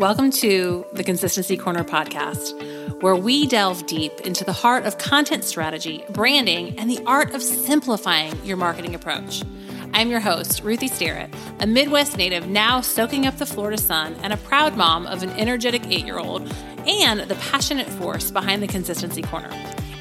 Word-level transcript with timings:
Welcome 0.00 0.30
to 0.30 0.86
the 0.94 1.04
Consistency 1.04 1.58
Corner 1.58 1.84
podcast, 1.84 3.02
where 3.02 3.14
we 3.14 3.46
delve 3.46 3.84
deep 3.86 4.18
into 4.22 4.44
the 4.44 4.52
heart 4.54 4.86
of 4.86 4.96
content 4.96 5.44
strategy, 5.44 6.06
branding, 6.08 6.78
and 6.78 6.88
the 6.88 7.02
art 7.04 7.34
of 7.34 7.42
simplifying 7.42 8.34
your 8.42 8.56
marketing 8.56 8.94
approach. 8.94 9.42
I'm 9.92 10.08
your 10.08 10.20
host, 10.20 10.62
Ruthie 10.64 10.88
Starrett, 10.88 11.28
a 11.58 11.66
Midwest 11.66 12.16
native 12.16 12.48
now 12.48 12.80
soaking 12.80 13.26
up 13.26 13.36
the 13.36 13.44
Florida 13.44 13.76
sun 13.76 14.14
and 14.22 14.32
a 14.32 14.38
proud 14.38 14.74
mom 14.74 15.06
of 15.06 15.22
an 15.22 15.32
energetic 15.32 15.84
eight 15.88 16.06
year 16.06 16.18
old 16.18 16.50
and 16.86 17.20
the 17.20 17.34
passionate 17.34 17.86
force 17.86 18.30
behind 18.30 18.62
the 18.62 18.68
Consistency 18.68 19.20
Corner. 19.20 19.50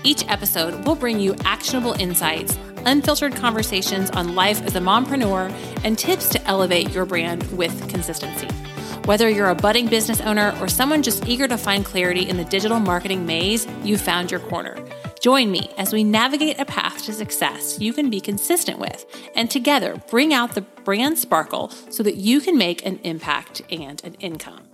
Each 0.06 0.26
episode 0.30 0.86
will 0.88 0.96
bring 0.96 1.20
you 1.20 1.36
actionable 1.44 1.92
insights, 2.00 2.58
unfiltered 2.86 3.36
conversations 3.36 4.10
on 4.12 4.34
life 4.34 4.62
as 4.62 4.76
a 4.76 4.80
mompreneur, 4.80 5.52
and 5.84 6.00
tips 6.00 6.30
to 6.30 6.42
elevate 6.48 6.90
your 6.92 7.04
brand 7.04 7.44
with 7.52 7.90
consistency. 7.90 8.48
Whether 9.10 9.28
you're 9.28 9.50
a 9.50 9.56
budding 9.56 9.88
business 9.88 10.22
owner 10.22 10.56
or 10.62 10.68
someone 10.68 11.02
just 11.02 11.28
eager 11.28 11.48
to 11.48 11.58
find 11.58 11.84
clarity 11.84 12.30
in 12.30 12.38
the 12.38 12.46
digital 12.46 12.80
marketing 12.80 13.26
maze, 13.26 13.66
you 13.84 13.98
found 13.98 14.30
your 14.30 14.40
corner. 14.40 14.78
Join 15.20 15.50
me 15.50 15.72
as 15.80 15.92
we 15.92 16.04
navigate 16.04 16.60
a 16.60 16.66
path 16.66 17.06
to 17.06 17.14
success 17.14 17.80
you 17.82 17.92
can 17.92 18.12
be 18.12 18.22
consistent 18.22 18.78
with, 18.78 19.08
and 19.34 19.50
together 19.50 20.00
bring 20.12 20.32
out 20.32 20.54
the 20.54 20.62
brand 20.62 21.18
sparkle 21.18 21.70
so 21.90 22.04
that 22.04 22.18
you 22.18 22.40
can 22.40 22.56
make 22.56 22.86
an 22.86 23.00
impact 23.00 23.64
and 23.72 24.00
an 24.04 24.14
income. 24.20 24.68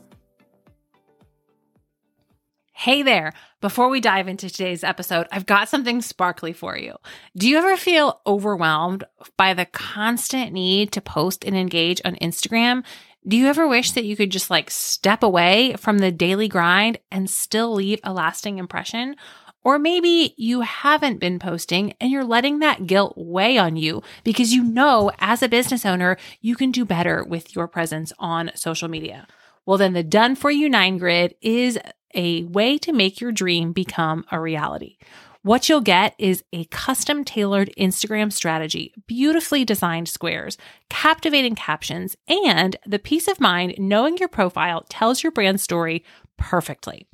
Hey 2.73 3.03
there. 3.03 3.31
Before 3.61 3.87
we 3.87 4.01
dive 4.01 4.27
into 4.27 4.49
today's 4.49 4.83
episode, 4.83 5.27
I've 5.31 5.45
got 5.45 5.69
something 5.69 6.01
sparkly 6.01 6.51
for 6.51 6.77
you. 6.77 6.97
Do 7.37 7.47
you 7.47 7.57
ever 7.57 7.77
feel 7.77 8.19
overwhelmed 8.27 9.05
by 9.37 9.53
the 9.53 9.65
constant 9.65 10.51
need 10.51 10.91
to 10.91 10.99
post 10.99 11.45
and 11.45 11.55
engage 11.55 12.01
on 12.03 12.15
Instagram? 12.17 12.83
Do 13.27 13.37
you 13.37 13.47
ever 13.47 13.67
wish 13.67 13.93
that 13.93 14.05
you 14.05 14.15
could 14.15 14.29
just 14.29 14.51
like 14.51 14.69
step 14.69 15.23
away 15.23 15.75
from 15.79 15.97
the 15.97 16.11
daily 16.11 16.47
grind 16.47 16.99
and 17.11 17.27
still 17.27 17.73
leave 17.73 17.99
a 18.03 18.13
lasting 18.13 18.59
impression? 18.59 19.15
Or 19.63 19.79
maybe 19.79 20.35
you 20.37 20.61
haven't 20.61 21.19
been 21.19 21.39
posting 21.39 21.95
and 21.99 22.11
you're 22.11 22.23
letting 22.23 22.59
that 22.59 22.85
guilt 22.85 23.15
weigh 23.17 23.57
on 23.57 23.77
you 23.77 24.03
because 24.23 24.53
you 24.53 24.63
know 24.63 25.11
as 25.17 25.41
a 25.41 25.49
business 25.49 25.87
owner, 25.87 26.17
you 26.39 26.55
can 26.55 26.69
do 26.69 26.85
better 26.85 27.23
with 27.23 27.55
your 27.55 27.67
presence 27.67 28.13
on 28.19 28.51
social 28.53 28.87
media. 28.87 29.25
Well, 29.65 29.79
then 29.79 29.93
the 29.93 30.03
Done 30.03 30.35
For 30.35 30.51
You 30.51 30.69
9 30.69 30.99
grid 30.99 31.33
is 31.41 31.79
a 32.13 32.43
way 32.43 32.77
to 32.77 32.93
make 32.93 33.19
your 33.19 33.31
dream 33.31 33.73
become 33.73 34.23
a 34.31 34.39
reality. 34.39 34.97
What 35.45 35.69
you'll 35.69 35.81
get 35.81 36.15
is 36.17 36.43
a 36.51 36.65
custom 36.65 37.23
tailored 37.23 37.71
Instagram 37.77 38.33
strategy, 38.33 38.95
beautifully 39.05 39.63
designed 39.63 40.09
squares, 40.09 40.57
captivating 40.89 41.53
captions, 41.53 42.17
and 42.27 42.75
the 42.83 42.97
peace 42.97 43.27
of 43.27 43.39
mind 43.39 43.75
knowing 43.77 44.17
your 44.17 44.27
profile 44.27 44.83
tells 44.89 45.21
your 45.21 45.31
brand 45.31 45.61
story 45.61 46.03
perfectly. 46.35 47.05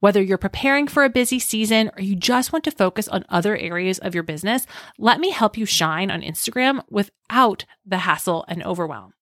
Whether 0.00 0.20
you're 0.20 0.38
preparing 0.38 0.88
for 0.88 1.04
a 1.04 1.08
busy 1.08 1.38
season 1.38 1.92
or 1.96 2.02
you 2.02 2.16
just 2.16 2.52
want 2.52 2.64
to 2.64 2.72
focus 2.72 3.06
on 3.06 3.24
other 3.28 3.56
areas 3.56 4.00
of 4.00 4.12
your 4.12 4.24
business, 4.24 4.66
let 4.98 5.20
me 5.20 5.30
help 5.30 5.56
you 5.56 5.64
shine 5.64 6.10
on 6.10 6.22
Instagram 6.22 6.82
without 6.90 7.64
the 7.86 7.98
hassle 7.98 8.44
and 8.48 8.60
overwhelm. 8.64 9.14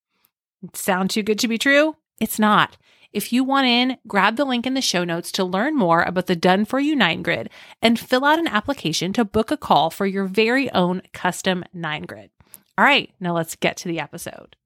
Sound 0.73 1.11
too 1.11 1.23
good 1.23 1.39
to 1.41 1.49
be 1.49 1.59
true? 1.59 1.97
It's 2.23 2.39
not. 2.39 2.79
If 3.13 3.33
you 3.33 3.45
want 3.45 3.67
in, 3.67 3.99
grab 4.07 4.37
the 4.37 4.45
link 4.45 4.67
in 4.67 4.75
the 4.75 4.81
show 4.81 5.05
notes 5.05 5.31
to 5.33 5.45
learn 5.45 5.77
more 5.77 6.03
about 6.03 6.27
the 6.27 6.37
Done 6.37 6.65
For 6.65 6.81
You 6.81 6.97
9 6.97 7.23
Grid 7.23 7.51
and 7.81 7.99
fill 7.99 8.25
out 8.25 8.39
an 8.39 8.49
application 8.49 9.13
to 9.15 9.25
book 9.25 9.51
a 9.51 9.57
call 9.57 9.91
for 9.91 10.07
your 10.07 10.25
very 10.25 10.71
own 10.73 11.03
custom 11.13 11.65
9 11.73 12.03
Grid. 12.03 12.31
All 12.77 12.85
right, 12.85 13.11
now 13.21 13.35
let's 13.35 13.57
get 13.57 13.77
to 13.79 13.89
the 13.89 14.01
episode. 14.01 14.57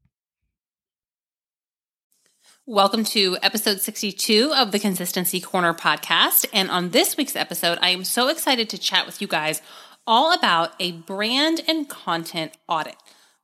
Welcome 2.67 3.05
to 3.05 3.37
episode 3.43 3.81
62 3.81 4.53
of 4.55 4.71
the 4.73 4.79
Consistency 4.79 5.41
Corner 5.41 5.75
podcast. 5.75 6.47
And 6.53 6.71
on 6.71 6.91
this 6.91 7.17
week's 7.17 7.37
episode, 7.37 7.79
I 7.83 7.91
am 7.91 8.05
so 8.05 8.29
excited 8.29 8.71
to 8.71 8.79
chat 8.79 9.07
with 9.07 9.21
you 9.21 9.27
guys 9.27 9.61
all 10.07 10.33
about 10.33 10.73
a 10.81 10.93
brand 10.93 11.61
and 11.69 11.89
content 11.89 12.53
audit. 12.69 12.97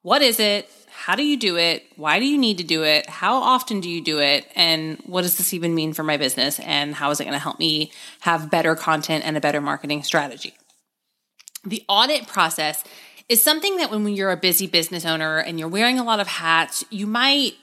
What 0.03 0.23
is 0.23 0.39
it? 0.39 0.71
How 0.97 1.15
do 1.15 1.23
you 1.23 1.37
do 1.37 1.57
it? 1.59 1.85
Why 1.97 2.19
do 2.19 2.25
you 2.25 2.39
need 2.39 2.57
to 2.59 2.65
do 2.65 2.83
it? 2.83 3.09
How 3.09 3.37
often 3.37 3.81
do 3.81 3.89
you 3.89 4.03
do 4.03 4.19
it? 4.19 4.51
And 4.57 4.99
what 5.05 5.23
does 5.23 5.37
this 5.37 5.53
even 5.53 5.75
mean 5.75 5.93
for 5.93 6.03
my 6.03 6.17
business? 6.17 6.59
And 6.61 6.95
how 6.95 7.11
is 7.11 7.21
it 7.21 7.25
going 7.25 7.35
to 7.35 7.39
help 7.39 7.59
me 7.59 7.93
have 8.21 8.51
better 8.51 8.75
content 8.75 9.25
and 9.27 9.37
a 9.37 9.41
better 9.41 9.61
marketing 9.61 10.03
strategy? 10.03 10.55
The 11.65 11.85
audit 11.87 12.27
process 12.27 12.83
is 13.29 13.43
something 13.43 13.77
that 13.77 13.91
when 13.91 14.09
you're 14.09 14.31
a 14.31 14.39
busy 14.39 14.67
business 14.67 15.05
owner 15.05 15.39
and 15.39 15.61
you're 15.61 15.69
wearing 15.69 15.99
a 15.99 16.05
lot 16.05 16.19
of 16.19 16.27
hats, 16.27 16.83
you 16.91 17.07
might 17.07 17.55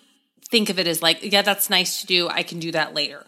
think 0.50 0.70
of 0.70 0.78
it 0.78 0.86
as 0.86 1.02
like, 1.02 1.20
yeah, 1.24 1.42
that's 1.42 1.72
nice 1.72 2.02
to 2.02 2.08
do. 2.08 2.30
I 2.30 2.44
can 2.44 2.60
do 2.60 2.72
that 2.72 2.94
later. 2.94 3.26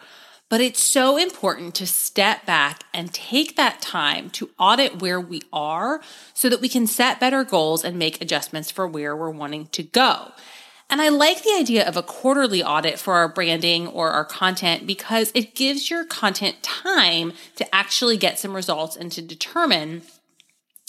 But 0.55 0.61
it's 0.61 0.81
so 0.81 1.17
important 1.17 1.75
to 1.75 1.85
step 1.85 2.45
back 2.45 2.85
and 2.93 3.13
take 3.13 3.57
that 3.57 3.81
time 3.81 4.29
to 4.29 4.51
audit 4.57 5.01
where 5.01 5.19
we 5.19 5.41
are 5.51 5.99
so 6.33 6.47
that 6.47 6.61
we 6.61 6.69
can 6.69 6.87
set 6.87 7.19
better 7.19 7.43
goals 7.43 7.83
and 7.83 7.99
make 7.99 8.21
adjustments 8.21 8.71
for 8.71 8.87
where 8.87 9.17
we're 9.17 9.31
wanting 9.31 9.67
to 9.73 9.83
go. 9.83 10.31
And 10.89 11.01
I 11.01 11.09
like 11.09 11.43
the 11.43 11.57
idea 11.59 11.85
of 11.85 11.97
a 11.97 12.01
quarterly 12.01 12.63
audit 12.63 12.97
for 12.97 13.15
our 13.15 13.27
branding 13.27 13.85
or 13.87 14.11
our 14.11 14.23
content 14.23 14.87
because 14.87 15.29
it 15.35 15.55
gives 15.55 15.89
your 15.89 16.05
content 16.05 16.63
time 16.63 17.33
to 17.57 17.75
actually 17.75 18.15
get 18.15 18.39
some 18.39 18.55
results 18.55 18.95
and 18.95 19.11
to 19.11 19.21
determine 19.21 20.03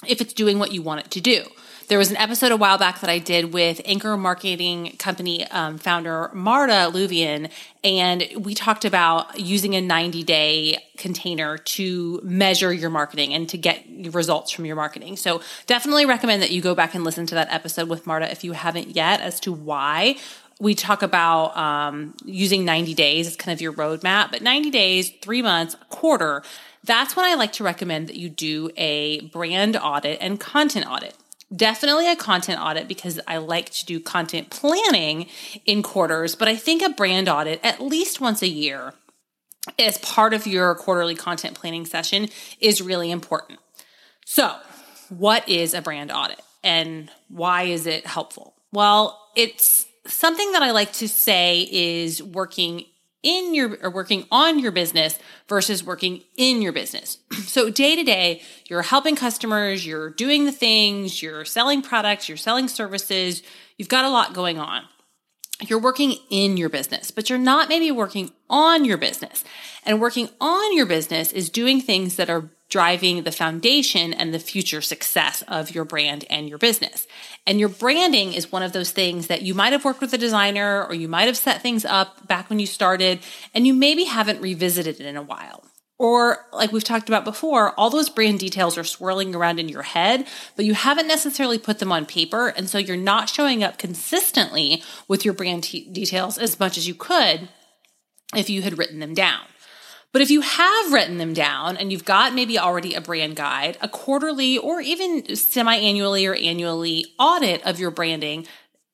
if 0.07 0.21
it's 0.21 0.34
doing 0.34 0.59
what 0.59 0.73
you 0.73 0.83
want 0.83 1.01
it 1.01 1.11
to 1.12 1.21
do. 1.21 1.45
There 1.89 1.99
was 1.99 2.11
an 2.11 2.17
episode 2.17 2.51
a 2.51 2.57
while 2.57 2.79
back 2.79 3.01
that 3.01 3.09
I 3.09 3.19
did 3.19 3.53
with 3.55 3.81
Anchor 3.84 4.17
Marketing 4.17 4.97
Company 4.99 5.47
um, 5.51 5.79
founder 5.79 6.31
Marta 6.34 6.91
Luvian, 6.93 7.49
and 7.84 8.27
we 8.37 8.55
talked 8.55 8.84
about 8.84 9.39
using 9.39 9.77
a 9.77 9.81
90 9.81 10.25
day 10.25 10.79
container 10.99 11.57
to 11.59 12.21
measure 12.25 12.73
your 12.73 12.91
marketing 12.91 13.33
and 13.33 13.49
to 13.49 13.57
get 13.57 13.84
results 14.12 14.51
from 14.51 14.67
your 14.67 14.75
marketing. 14.75 15.17
So 15.17 15.41
definitely 15.67 16.07
recommend 16.07 16.43
that 16.43 16.51
you 16.51 16.61
go 16.61 16.75
back 16.75 16.95
and 16.95 17.05
listen 17.05 17.25
to 17.27 17.37
that 17.37 17.53
episode 17.53 17.89
with 17.89 18.05
Marta 18.05 18.31
if 18.31 18.43
you 18.43 18.53
haven't 18.53 18.97
yet 18.97 19.21
as 19.21 19.39
to 19.41 19.53
why 19.53 20.17
we 20.59 20.75
talk 20.75 21.03
about 21.03 21.56
um, 21.56 22.15
using 22.25 22.65
90 22.65 22.94
days 22.94 23.27
as 23.27 23.37
kind 23.37 23.53
of 23.53 23.61
your 23.61 23.72
roadmap, 23.72 24.31
but 24.31 24.43
90 24.43 24.71
days, 24.71 25.11
three 25.21 25.43
months, 25.43 25.75
a 25.75 25.84
quarter, 25.87 26.43
that's 26.83 27.17
when 27.17 27.27
I 27.27 27.34
like 27.34 27.53
to 27.55 27.65
recommend 27.65 28.09
that 28.09 28.17
you 28.17 28.28
do 28.28 28.71
a 28.77 29.21
brand 29.21 29.77
audit 29.77 30.19
and 30.21 30.41
content 30.41 30.87
audit. 30.89 31.15
Definitely 31.55 32.11
a 32.11 32.16
content 32.16 32.61
audit 32.61 32.89
because 32.89 33.21
I 33.27 33.37
like 33.37 33.71
to 33.71 33.84
do 33.84 34.00
content 34.00 34.50
planning 34.50 35.27
in 35.65 35.83
quarters, 35.83 36.34
but 36.34 36.49
I 36.49 36.56
think 36.56 36.83
a 36.83 36.89
brand 36.89 37.28
audit 37.28 37.61
at 37.62 37.81
least 37.81 38.21
once 38.21 38.43
a 38.43 38.49
year 38.49 38.95
as 39.78 39.99
part 39.99 40.33
of 40.33 40.47
your 40.47 40.75
quarterly 40.75 41.15
content 41.15 41.55
planning 41.55 41.87
session 41.87 42.28
is 42.61 42.81
really 42.81 43.11
important. 43.11 43.59
So, 44.25 44.56
what 45.09 45.49
is 45.49 45.75
a 45.75 45.83
brand 45.83 46.11
audit 46.11 46.41
and 46.65 47.11
why 47.28 47.65
is 47.65 47.87
it 47.87 48.06
helpful? 48.06 48.55
Well, 48.72 49.21
it's 49.37 49.86
something 50.09 50.53
that 50.53 50.62
I 50.62 50.71
like 50.71 50.93
to 50.94 51.09
say 51.09 51.69
is 51.71 52.22
working 52.22 52.84
in 53.22 53.55
your 53.55 53.77
or 53.83 53.91
working 53.91 54.25
on 54.31 54.59
your 54.59 54.71
business 54.71 55.19
versus 55.49 55.83
working 55.83 56.22
in 56.37 56.62
your 56.62 56.72
business. 56.72 57.19
so 57.44 57.71
day 57.71 57.97
to 57.97 58.05
day, 58.05 58.43
you're 58.69 58.83
helping 58.83 59.16
customers, 59.16 59.84
you're 59.84 60.11
doing 60.11 60.45
the 60.45 60.53
things, 60.53 61.22
you're 61.22 61.45
selling 61.45 61.83
products, 61.83 62.28
you're 62.28 62.37
selling 62.37 62.69
services, 62.69 63.43
you've 63.77 63.89
got 63.89 64.05
a 64.05 64.11
lot 64.11 64.33
going 64.33 64.59
on. 64.59 64.84
You're 65.62 65.81
working 65.81 66.16
in 66.28 66.59
your 66.59 66.69
business, 66.69 67.11
but 67.11 67.31
you're 67.31 67.39
not 67.39 67.71
maybe 67.71 67.91
working 67.91 68.31
on 68.50 68.84
your 68.84 68.99
business. 68.99 69.43
And 69.84 70.00
working 70.00 70.28
on 70.39 70.77
your 70.77 70.84
business 70.84 71.33
is 71.33 71.49
doing 71.49 71.81
things 71.81 72.16
that 72.16 72.28
are 72.28 72.50
driving 72.69 73.22
the 73.22 73.32
foundation 73.32 74.12
and 74.12 74.34
the 74.34 74.38
future 74.38 74.81
success 74.81 75.43
of 75.47 75.75
your 75.75 75.84
brand 75.84 76.25
and 76.28 76.49
your 76.49 76.59
business. 76.59 77.06
And 77.47 77.60
your 77.60 77.69
branding 77.69 78.32
is 78.32 78.50
one 78.50 78.62
of 78.62 78.72
those 78.72 78.91
things 78.91 79.28
that 79.28 79.43
you 79.43 79.54
might 79.54 79.72
have 79.72 79.84
worked 79.84 80.00
with 80.00 80.12
a 80.12 80.19
designer 80.19 80.84
or 80.84 80.94
you 80.94 81.09
might 81.09 81.27
have 81.27 81.37
set 81.37 81.62
things 81.62 81.84
up 81.84 82.27
back 82.27 82.50
when 82.50 82.59
you 82.59 82.66
started 82.66 83.21
and 83.54 83.66
you 83.66 83.75
maybe 83.75 84.04
haven't 84.04 84.41
revisited 84.41 85.01
it 85.01 85.07
in 85.07 85.16
a 85.16 85.22
while. 85.22 85.65
Or, 85.98 86.45
like 86.53 86.72
we've 86.72 86.84
talked 86.84 87.09
about 87.09 87.24
before, 87.24 87.72
all 87.72 87.89
those 87.89 88.10
brand 88.10 88.39
details 88.39 88.77
are 88.77 88.84
swirling 88.84 89.34
around 89.34 89.59
in 89.59 89.71
your 89.71 89.83
head, 89.83 90.27
but 90.54 90.66
you 90.66 90.74
haven't 90.74 91.09
necessarily 91.09 91.57
put 91.57 91.78
them 91.78 91.91
on 91.91 92.04
paper. 92.04 92.48
And 92.48 92.69
so 92.69 92.77
you're 92.77 92.98
not 92.98 93.30
showing 93.30 93.65
up 93.65 93.78
consistently 93.78 94.83
with 95.09 95.24
your 95.24 95.33
brand 95.33 95.65
t- 95.65 95.89
details 95.91 96.36
as 96.36 96.60
much 96.60 96.77
as 96.77 96.86
you 96.86 96.95
could 96.95 97.48
if 98.34 98.51
you 98.51 98.60
had 98.60 98.77
written 98.77 98.98
them 98.98 99.15
down. 99.15 99.41
But 100.16 100.22
if 100.22 100.30
you 100.30 100.41
have 100.41 100.95
written 100.95 101.18
them 101.18 101.34
down 101.34 101.77
and 101.77 101.92
you've 101.92 102.07
got 102.07 102.34
maybe 102.34 102.59
already 102.59 102.95
a 102.95 103.03
brand 103.03 103.36
guide, 103.36 103.77
a 103.83 103.89
quarterly 103.89 104.57
or 104.57 104.80
even 104.80 105.36
semi 105.36 105.77
annually 105.77 106.24
or 106.24 106.34
annually 106.34 107.04
audit 107.18 107.63
of 107.66 107.78
your 107.78 107.91
branding 107.91 108.47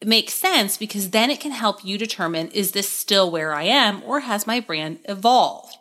makes 0.04 0.34
sense 0.34 0.76
because 0.76 1.10
then 1.10 1.30
it 1.30 1.38
can 1.38 1.52
help 1.52 1.84
you 1.84 1.96
determine 1.96 2.48
is 2.48 2.72
this 2.72 2.88
still 2.88 3.30
where 3.30 3.54
I 3.54 3.62
am 3.62 4.02
or 4.04 4.18
has 4.18 4.48
my 4.48 4.58
brand 4.58 4.98
evolved? 5.04 5.76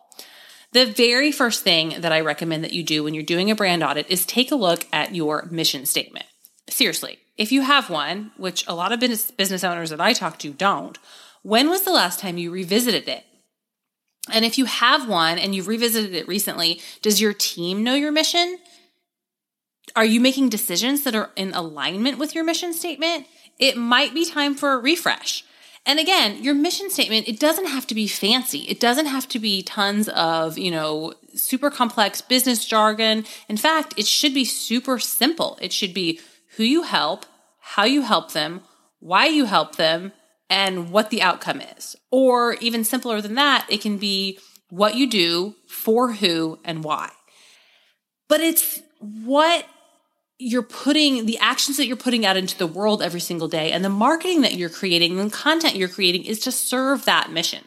The 0.74 0.86
very 0.86 1.32
first 1.32 1.64
thing 1.64 1.96
that 2.02 2.12
I 2.12 2.22
recommend 2.22 2.64
that 2.64 2.74
you 2.74 2.84
do 2.84 3.04
when 3.04 3.16
you're 3.16 3.24
doing 3.24 3.50
a 3.50 3.56
brand 3.56 3.82
audit 3.82 4.12
is 4.12 4.28
take 4.28 4.52
a 4.52 4.56
look 4.56 4.86
at 4.94 5.16
your 5.16 5.48
mission 5.50 5.88
statement. 5.88 6.28
Seriously, 6.70 7.18
if 7.36 7.52
you 7.52 7.62
have 7.62 7.90
one, 7.90 8.30
which 8.38 8.64
a 8.68 8.76
lot 8.76 8.92
of 8.92 9.00
business 9.00 9.64
owners 9.64 9.90
that 9.90 10.00
I 10.00 10.14
talk 10.14 10.38
to 10.38 10.52
don't, 10.52 11.00
when 11.42 11.68
was 11.68 11.82
the 11.82 11.92
last 11.92 12.20
time 12.20 12.38
you 12.38 12.52
revisited 12.52 13.10
it? 13.10 13.26
And 14.30 14.46
if 14.46 14.58
you 14.58 14.66
have 14.66 15.08
one 15.08 15.40
and 15.40 15.56
you've 15.56 15.68
revisited 15.68 16.14
it 16.14 16.28
recently, 16.28 16.82
does 17.02 17.20
your 17.20 17.34
team 17.34 17.84
know 17.84 17.96
your 17.96 18.12
mission? 18.12 18.60
Are 19.96 20.06
you 20.06 20.22
making 20.22 20.50
decisions 20.50 21.04
that 21.04 21.16
are 21.16 21.32
in 21.36 21.54
alignment 21.54 22.18
with 22.18 22.36
your 22.36 22.44
mission 22.44 22.74
statement? 22.74 23.26
It 23.58 23.78
might 23.78 24.14
be 24.14 24.26
time 24.26 24.56
for 24.56 24.74
a 24.74 24.78
refresh. 24.78 25.44
And 25.86 26.00
again, 26.00 26.44
your 26.44 26.54
mission 26.54 26.92
statement, 26.92 27.28
it 27.28 27.40
doesn't 27.40 27.66
have 27.66 27.88
to 27.88 27.96
be 27.96 28.08
fancy. 28.08 28.60
It 28.60 28.80
doesn't 28.80 29.08
have 29.08 29.28
to 29.30 29.40
be 29.40 29.64
tons 29.64 30.08
of, 30.10 30.58
you 30.58 30.70
know, 30.70 31.14
super 31.34 31.72
complex 31.72 32.22
business 32.22 32.66
jargon. 32.66 33.26
In 33.50 33.58
fact, 33.58 33.96
it 33.98 34.06
should 34.06 34.34
be 34.34 34.46
super 34.46 35.00
simple. 35.00 35.58
It 35.60 35.74
should 35.74 35.94
be 35.94 36.20
who 36.58 36.64
you 36.64 36.84
help, 36.84 37.26
how 37.60 37.86
you 37.86 38.04
help 38.04 38.34
them, 38.34 38.62
why 39.00 39.26
you 39.26 39.46
help 39.46 39.78
them, 39.78 40.12
and 40.52 40.92
what 40.92 41.10
the 41.10 41.22
outcome 41.22 41.62
is. 41.62 41.96
Or 42.12 42.56
even 42.56 42.84
simpler 42.84 43.22
than 43.22 43.36
that, 43.36 43.66
it 43.70 43.82
can 43.82 43.98
be 43.98 44.38
what 44.70 44.96
you 44.96 45.10
do, 45.10 45.56
for 45.66 46.12
who, 46.12 46.60
and 46.66 46.84
why. 46.84 47.10
But 48.28 48.42
it's 48.42 48.82
what 49.00 49.66
you're 50.38 50.62
putting 50.62 51.26
the 51.26 51.38
actions 51.38 51.78
that 51.78 51.88
you're 51.88 51.96
putting 51.96 52.26
out 52.26 52.36
into 52.36 52.58
the 52.58 52.68
world 52.68 53.02
every 53.02 53.20
single 53.20 53.48
day 53.48 53.72
and 53.72 53.86
the 53.86 53.90
marketing 53.90 54.42
that 54.42 54.56
you're 54.56 54.70
creating 54.70 55.20
and 55.20 55.32
the 55.32 55.36
content 55.36 55.76
you're 55.76 55.88
creating 55.88 56.26
is 56.26 56.40
to 56.40 56.52
serve 56.52 57.06
that 57.06 57.32
mission. 57.32 57.64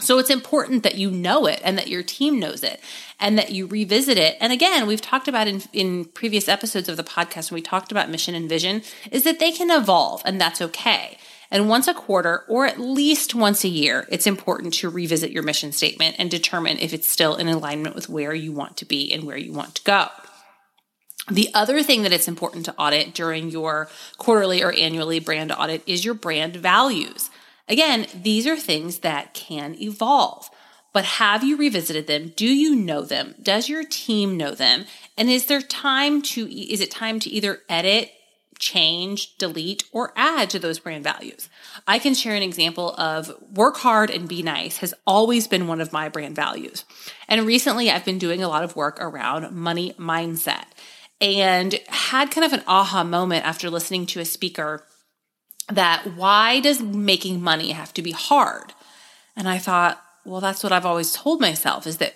So 0.00 0.18
it's 0.18 0.28
important 0.28 0.82
that 0.82 0.96
you 0.96 1.10
know 1.10 1.46
it 1.46 1.60
and 1.64 1.78
that 1.78 1.88
your 1.88 2.02
team 2.02 2.38
knows 2.38 2.62
it 2.62 2.80
and 3.18 3.38
that 3.38 3.50
you 3.50 3.66
revisit 3.66 4.18
it. 4.18 4.36
And 4.40 4.52
again, 4.52 4.86
we've 4.86 5.00
talked 5.00 5.26
about 5.26 5.48
in, 5.48 5.62
in 5.72 6.04
previous 6.04 6.48
episodes 6.48 6.88
of 6.88 6.98
the 6.98 7.02
podcast 7.02 7.50
when 7.50 7.56
we 7.56 7.62
talked 7.62 7.90
about 7.90 8.10
mission 8.10 8.34
and 8.34 8.48
vision 8.48 8.82
is 9.10 9.24
that 9.24 9.40
they 9.40 9.52
can 9.52 9.70
evolve 9.70 10.20
and 10.26 10.38
that's 10.38 10.60
okay. 10.60 11.18
And 11.50 11.68
once 11.68 11.86
a 11.86 11.94
quarter 11.94 12.44
or 12.48 12.66
at 12.66 12.80
least 12.80 13.34
once 13.34 13.64
a 13.64 13.68
year, 13.68 14.06
it's 14.10 14.26
important 14.26 14.74
to 14.74 14.88
revisit 14.88 15.30
your 15.30 15.42
mission 15.42 15.72
statement 15.72 16.16
and 16.18 16.30
determine 16.30 16.78
if 16.78 16.92
it's 16.92 17.08
still 17.08 17.36
in 17.36 17.48
alignment 17.48 17.94
with 17.94 18.08
where 18.08 18.34
you 18.34 18.52
want 18.52 18.76
to 18.78 18.84
be 18.84 19.12
and 19.12 19.24
where 19.24 19.36
you 19.36 19.52
want 19.52 19.76
to 19.76 19.84
go. 19.84 20.08
The 21.30 21.48
other 21.54 21.82
thing 21.82 22.02
that 22.02 22.12
it's 22.12 22.28
important 22.28 22.64
to 22.66 22.74
audit 22.76 23.14
during 23.14 23.50
your 23.50 23.88
quarterly 24.16 24.62
or 24.62 24.72
annually 24.72 25.18
brand 25.18 25.52
audit 25.52 25.82
is 25.86 26.04
your 26.04 26.14
brand 26.14 26.56
values. 26.56 27.30
Again, 27.68 28.06
these 28.14 28.46
are 28.46 28.56
things 28.56 29.00
that 29.00 29.34
can 29.34 29.74
evolve. 29.80 30.48
But 30.92 31.04
have 31.04 31.44
you 31.44 31.56
revisited 31.56 32.06
them? 32.06 32.32
Do 32.36 32.46
you 32.46 32.74
know 32.74 33.02
them? 33.02 33.34
Does 33.42 33.68
your 33.68 33.84
team 33.84 34.36
know 34.36 34.54
them? 34.54 34.86
And 35.18 35.28
is 35.28 35.46
there 35.46 35.60
time 35.60 36.22
to 36.22 36.48
is 36.48 36.80
it 36.80 36.90
time 36.90 37.20
to 37.20 37.30
either 37.30 37.60
edit, 37.68 38.12
change, 38.58 39.36
delete, 39.38 39.84
or 39.92 40.12
add 40.16 40.50
to 40.50 40.58
those 40.58 40.78
brand 40.78 41.04
values? 41.04 41.48
I 41.86 41.98
can 41.98 42.14
share 42.14 42.34
an 42.34 42.42
example 42.42 42.94
of 42.94 43.32
work 43.54 43.76
hard 43.78 44.10
and 44.10 44.28
be 44.28 44.42
nice 44.42 44.78
has 44.78 44.94
always 45.06 45.46
been 45.46 45.66
one 45.66 45.80
of 45.80 45.92
my 45.92 46.08
brand 46.08 46.36
values. 46.36 46.84
And 47.28 47.46
recently 47.46 47.90
I've 47.90 48.04
been 48.04 48.18
doing 48.18 48.42
a 48.42 48.48
lot 48.48 48.64
of 48.64 48.76
work 48.76 48.98
around 49.00 49.54
money 49.54 49.94
mindset 49.98 50.64
and 51.20 51.74
had 51.88 52.30
kind 52.30 52.44
of 52.44 52.52
an 52.52 52.64
aha 52.66 53.04
moment 53.04 53.46
after 53.46 53.70
listening 53.70 54.06
to 54.06 54.20
a 54.20 54.24
speaker 54.24 54.84
that 55.68 56.06
why 56.16 56.60
does 56.60 56.80
making 56.80 57.40
money 57.40 57.72
have 57.72 57.92
to 57.94 58.02
be 58.02 58.12
hard? 58.12 58.72
And 59.36 59.48
I 59.48 59.58
thought, 59.58 60.00
well, 60.24 60.40
that's 60.40 60.62
what 60.62 60.72
I've 60.72 60.86
always 60.86 61.12
told 61.12 61.40
myself 61.40 61.86
is 61.86 61.98
that 61.98 62.14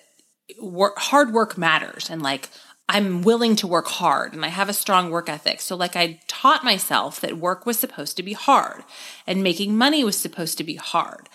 work, 0.60 0.98
hard 0.98 1.32
work 1.32 1.56
matters. 1.56 2.10
And 2.10 2.22
like, 2.22 2.48
I'm 2.90 3.22
willing 3.22 3.54
to 3.56 3.68
work 3.68 3.86
hard 3.86 4.34
and 4.34 4.44
I 4.44 4.48
have 4.48 4.68
a 4.68 4.72
strong 4.72 5.10
work 5.10 5.28
ethic. 5.28 5.60
So, 5.60 5.76
like, 5.76 5.94
I 5.94 6.18
taught 6.26 6.64
myself 6.64 7.20
that 7.20 7.38
work 7.38 7.64
was 7.64 7.78
supposed 7.78 8.16
to 8.16 8.24
be 8.24 8.32
hard 8.32 8.82
and 9.28 9.44
making 9.44 9.78
money 9.78 10.02
was 10.02 10.18
supposed 10.18 10.58
to 10.58 10.64
be 10.64 10.74
hard. 10.74 11.28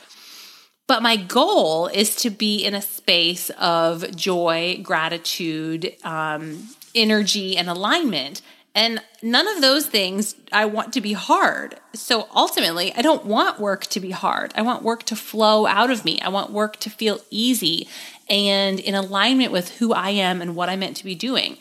But 0.86 1.02
my 1.02 1.16
goal 1.16 1.88
is 1.88 2.18
to 2.18 2.30
be 2.30 2.64
in 2.64 2.76
a 2.76 2.82
space 2.82 3.50
of 3.52 4.16
joy, 4.16 4.82
gratitude, 4.84 5.96
um, 6.04 6.68
energy, 6.94 7.56
and 7.56 7.70
alignment. 7.70 8.42
And 8.76 9.02
none 9.24 9.48
of 9.48 9.62
those 9.62 9.88
things 9.88 10.36
I 10.52 10.66
want 10.66 10.92
to 10.94 11.02
be 11.02 11.14
hard. 11.14 11.80
So 11.94 12.28
ultimately, 12.36 12.94
I 12.94 13.02
don't 13.02 13.26
want 13.26 13.62
work 13.62 13.86
to 13.86 14.02
be 14.02 14.12
hard. 14.12 14.52
I 14.56 14.62
want 14.62 14.84
work 14.84 15.04
to 15.04 15.16
flow 15.16 15.66
out 15.66 15.90
of 15.90 16.04
me. 16.04 16.20
I 16.20 16.28
want 16.28 16.52
work 16.52 16.76
to 16.82 16.90
feel 16.90 17.22
easy 17.30 17.88
and 18.30 18.80
in 18.80 18.96
alignment 18.96 19.52
with 19.52 19.78
who 19.78 19.94
I 19.94 20.10
am 20.10 20.42
and 20.42 20.56
what 20.56 20.70
I 20.70 20.76
meant 20.76 20.98
to 20.98 21.06
be 21.06 21.16
doing. 21.16 21.58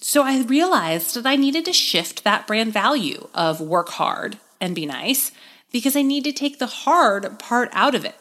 So 0.00 0.22
I 0.22 0.42
realized 0.42 1.14
that 1.16 1.26
I 1.26 1.36
needed 1.36 1.64
to 1.64 1.72
shift 1.72 2.24
that 2.24 2.46
brand 2.46 2.72
value 2.72 3.28
of 3.34 3.60
work 3.60 3.90
hard 3.90 4.38
and 4.60 4.74
be 4.74 4.86
nice 4.86 5.32
because 5.72 5.96
I 5.96 6.02
need 6.02 6.24
to 6.24 6.32
take 6.32 6.58
the 6.58 6.66
hard 6.66 7.38
part 7.38 7.68
out 7.72 7.94
of 7.94 8.04
it. 8.04 8.14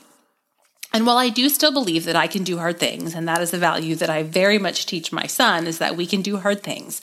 And 0.93 1.05
while 1.05 1.17
I 1.17 1.29
do 1.29 1.49
still 1.49 1.73
believe 1.73 2.05
that 2.05 2.15
I 2.15 2.27
can 2.27 2.43
do 2.43 2.57
hard 2.57 2.79
things, 2.79 3.15
and 3.15 3.27
that 3.27 3.41
is 3.41 3.53
a 3.53 3.57
value 3.57 3.95
that 3.95 4.09
I 4.09 4.23
very 4.23 4.57
much 4.57 4.85
teach 4.85 5.11
my 5.11 5.27
son, 5.27 5.67
is 5.67 5.77
that 5.79 5.97
we 5.97 6.07
can 6.07 6.21
do 6.21 6.37
hard 6.37 6.63
things. 6.63 7.01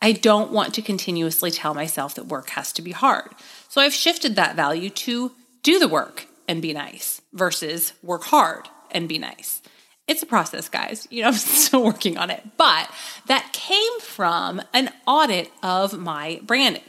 I 0.00 0.12
don't 0.12 0.52
want 0.52 0.74
to 0.74 0.82
continuously 0.82 1.50
tell 1.50 1.74
myself 1.74 2.14
that 2.14 2.26
work 2.26 2.50
has 2.50 2.72
to 2.72 2.82
be 2.82 2.92
hard. 2.92 3.30
So 3.68 3.80
I've 3.80 3.92
shifted 3.92 4.36
that 4.36 4.56
value 4.56 4.90
to 4.90 5.32
do 5.62 5.78
the 5.78 5.88
work 5.88 6.26
and 6.48 6.62
be 6.62 6.72
nice 6.72 7.20
versus 7.32 7.92
work 8.02 8.24
hard 8.24 8.68
and 8.90 9.08
be 9.08 9.18
nice. 9.18 9.60
It's 10.08 10.22
a 10.22 10.26
process, 10.26 10.68
guys. 10.68 11.06
You 11.10 11.22
know, 11.22 11.28
I'm 11.28 11.34
still 11.34 11.84
working 11.84 12.16
on 12.16 12.30
it. 12.30 12.42
But 12.56 12.90
that 13.26 13.52
came 13.52 14.00
from 14.00 14.62
an 14.72 14.90
audit 15.06 15.50
of 15.62 15.98
my 15.98 16.40
branding. 16.44 16.82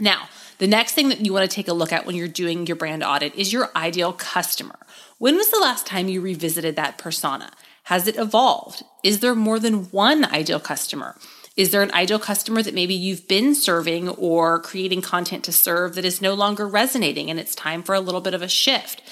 Now, 0.00 0.28
the 0.58 0.66
next 0.66 0.94
thing 0.94 1.08
that 1.10 1.24
you 1.24 1.32
want 1.32 1.48
to 1.48 1.54
take 1.54 1.68
a 1.68 1.72
look 1.72 1.92
at 1.92 2.06
when 2.06 2.16
you're 2.16 2.28
doing 2.28 2.66
your 2.66 2.76
brand 2.76 3.02
audit 3.04 3.34
is 3.34 3.52
your 3.52 3.70
ideal 3.76 4.12
customer. 4.12 4.78
When 5.18 5.36
was 5.36 5.50
the 5.50 5.60
last 5.60 5.86
time 5.86 6.08
you 6.08 6.20
revisited 6.20 6.76
that 6.76 6.98
persona? 6.98 7.50
Has 7.84 8.06
it 8.06 8.16
evolved? 8.16 8.82
Is 9.02 9.20
there 9.20 9.34
more 9.34 9.58
than 9.58 9.90
one 9.90 10.24
ideal 10.24 10.60
customer? 10.60 11.16
Is 11.56 11.70
there 11.70 11.82
an 11.82 11.92
ideal 11.92 12.18
customer 12.18 12.62
that 12.62 12.74
maybe 12.74 12.94
you've 12.94 13.28
been 13.28 13.54
serving 13.54 14.08
or 14.08 14.60
creating 14.60 15.02
content 15.02 15.44
to 15.44 15.52
serve 15.52 15.94
that 15.96 16.04
is 16.04 16.22
no 16.22 16.32
longer 16.32 16.66
resonating 16.66 17.28
and 17.28 17.38
it's 17.38 17.54
time 17.54 17.82
for 17.82 17.94
a 17.94 18.00
little 18.00 18.22
bit 18.22 18.34
of 18.34 18.40
a 18.40 18.48
shift? 18.48 19.02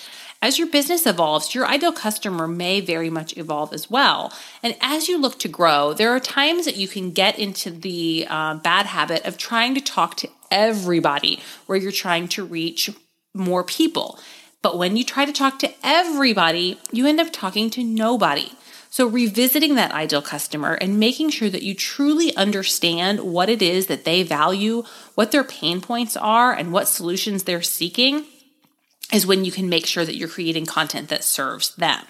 As 0.42 0.58
your 0.58 0.68
business 0.68 1.04
evolves, 1.04 1.54
your 1.54 1.66
ideal 1.66 1.92
customer 1.92 2.48
may 2.48 2.80
very 2.80 3.10
much 3.10 3.36
evolve 3.36 3.74
as 3.74 3.90
well. 3.90 4.32
And 4.62 4.74
as 4.80 5.06
you 5.06 5.20
look 5.20 5.38
to 5.40 5.48
grow, 5.48 5.92
there 5.92 6.10
are 6.10 6.20
times 6.20 6.64
that 6.64 6.76
you 6.76 6.88
can 6.88 7.10
get 7.10 7.38
into 7.38 7.70
the 7.70 8.26
uh, 8.28 8.54
bad 8.54 8.86
habit 8.86 9.26
of 9.26 9.36
trying 9.36 9.74
to 9.74 9.82
talk 9.82 10.16
to 10.16 10.30
everybody 10.50 11.40
where 11.66 11.76
you're 11.76 11.92
trying 11.92 12.26
to 12.28 12.44
reach 12.44 12.88
more 13.34 13.62
people. 13.62 14.18
But 14.62 14.78
when 14.78 14.96
you 14.96 15.04
try 15.04 15.26
to 15.26 15.32
talk 15.32 15.58
to 15.58 15.74
everybody, 15.84 16.80
you 16.90 17.06
end 17.06 17.20
up 17.20 17.32
talking 17.32 17.68
to 17.70 17.84
nobody. 17.84 18.52
So, 18.92 19.06
revisiting 19.06 19.76
that 19.76 19.92
ideal 19.92 20.20
customer 20.20 20.74
and 20.74 20.98
making 20.98 21.30
sure 21.30 21.48
that 21.48 21.62
you 21.62 21.74
truly 21.74 22.34
understand 22.34 23.20
what 23.20 23.48
it 23.48 23.62
is 23.62 23.86
that 23.86 24.04
they 24.04 24.24
value, 24.24 24.82
what 25.14 25.30
their 25.30 25.44
pain 25.44 25.80
points 25.80 26.16
are, 26.16 26.52
and 26.52 26.72
what 26.72 26.88
solutions 26.88 27.44
they're 27.44 27.62
seeking 27.62 28.24
is 29.12 29.26
when 29.26 29.44
you 29.44 29.52
can 29.52 29.68
make 29.68 29.86
sure 29.86 30.04
that 30.04 30.16
you're 30.16 30.28
creating 30.28 30.66
content 30.66 31.08
that 31.08 31.24
serves 31.24 31.74
them. 31.76 32.04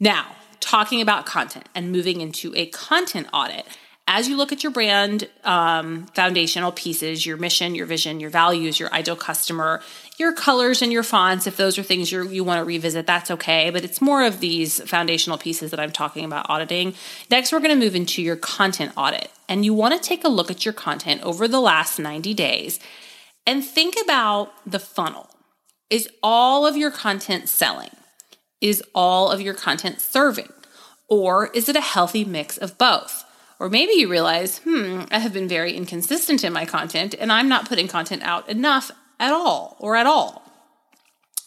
Now, 0.00 0.36
talking 0.60 1.00
about 1.00 1.26
content 1.26 1.68
and 1.74 1.92
moving 1.92 2.20
into 2.20 2.52
a 2.54 2.66
content 2.66 3.28
audit 3.32 3.66
as 4.08 4.26
you 4.26 4.38
look 4.38 4.52
at 4.52 4.62
your 4.62 4.72
brand 4.72 5.28
um, 5.44 6.06
foundational 6.14 6.72
pieces, 6.72 7.26
your 7.26 7.36
mission, 7.36 7.74
your 7.74 7.84
vision, 7.84 8.20
your 8.20 8.30
values, 8.30 8.80
your 8.80 8.92
ideal 8.92 9.14
customer, 9.14 9.82
your 10.16 10.32
colors 10.32 10.80
and 10.80 10.90
your 10.90 11.02
fonts, 11.02 11.46
if 11.46 11.58
those 11.58 11.78
are 11.78 11.82
things 11.82 12.10
you 12.10 12.26
you 12.26 12.42
want 12.42 12.58
to 12.58 12.64
revisit, 12.64 13.06
that's 13.06 13.30
okay. 13.30 13.68
But 13.68 13.84
it's 13.84 14.00
more 14.00 14.24
of 14.24 14.40
these 14.40 14.80
foundational 14.88 15.36
pieces 15.36 15.70
that 15.72 15.78
I'm 15.78 15.92
talking 15.92 16.24
about 16.24 16.48
auditing. 16.48 16.94
Next, 17.30 17.52
we're 17.52 17.60
going 17.60 17.78
to 17.78 17.84
move 17.84 17.94
into 17.94 18.22
your 18.22 18.36
content 18.36 18.92
audit. 18.96 19.30
And 19.46 19.64
you 19.64 19.74
want 19.74 19.94
to 19.94 20.00
take 20.00 20.24
a 20.24 20.28
look 20.28 20.50
at 20.50 20.64
your 20.64 20.74
content 20.74 21.22
over 21.22 21.46
the 21.46 21.60
last 21.60 21.98
90 21.98 22.32
days 22.32 22.80
and 23.46 23.62
think 23.62 23.94
about 24.02 24.52
the 24.66 24.78
funnel. 24.78 25.28
Is 25.90 26.08
all 26.22 26.66
of 26.66 26.76
your 26.76 26.90
content 26.90 27.48
selling? 27.48 27.90
Is 28.60 28.82
all 28.94 29.30
of 29.30 29.40
your 29.40 29.54
content 29.54 30.00
serving? 30.00 30.52
Or 31.08 31.48
is 31.48 31.68
it 31.68 31.76
a 31.76 31.80
healthy 31.80 32.24
mix 32.24 32.58
of 32.58 32.76
both? 32.76 33.24
Or 33.58 33.68
maybe 33.68 33.92
you 33.92 34.08
realize, 34.08 34.58
hmm, 34.58 35.02
I 35.10 35.18
have 35.18 35.32
been 35.32 35.48
very 35.48 35.72
inconsistent 35.72 36.44
in 36.44 36.52
my 36.52 36.66
content 36.66 37.14
and 37.18 37.32
I'm 37.32 37.48
not 37.48 37.68
putting 37.68 37.88
content 37.88 38.22
out 38.22 38.48
enough 38.48 38.90
at 39.18 39.32
all 39.32 39.76
or 39.80 39.96
at 39.96 40.06
all. 40.06 40.47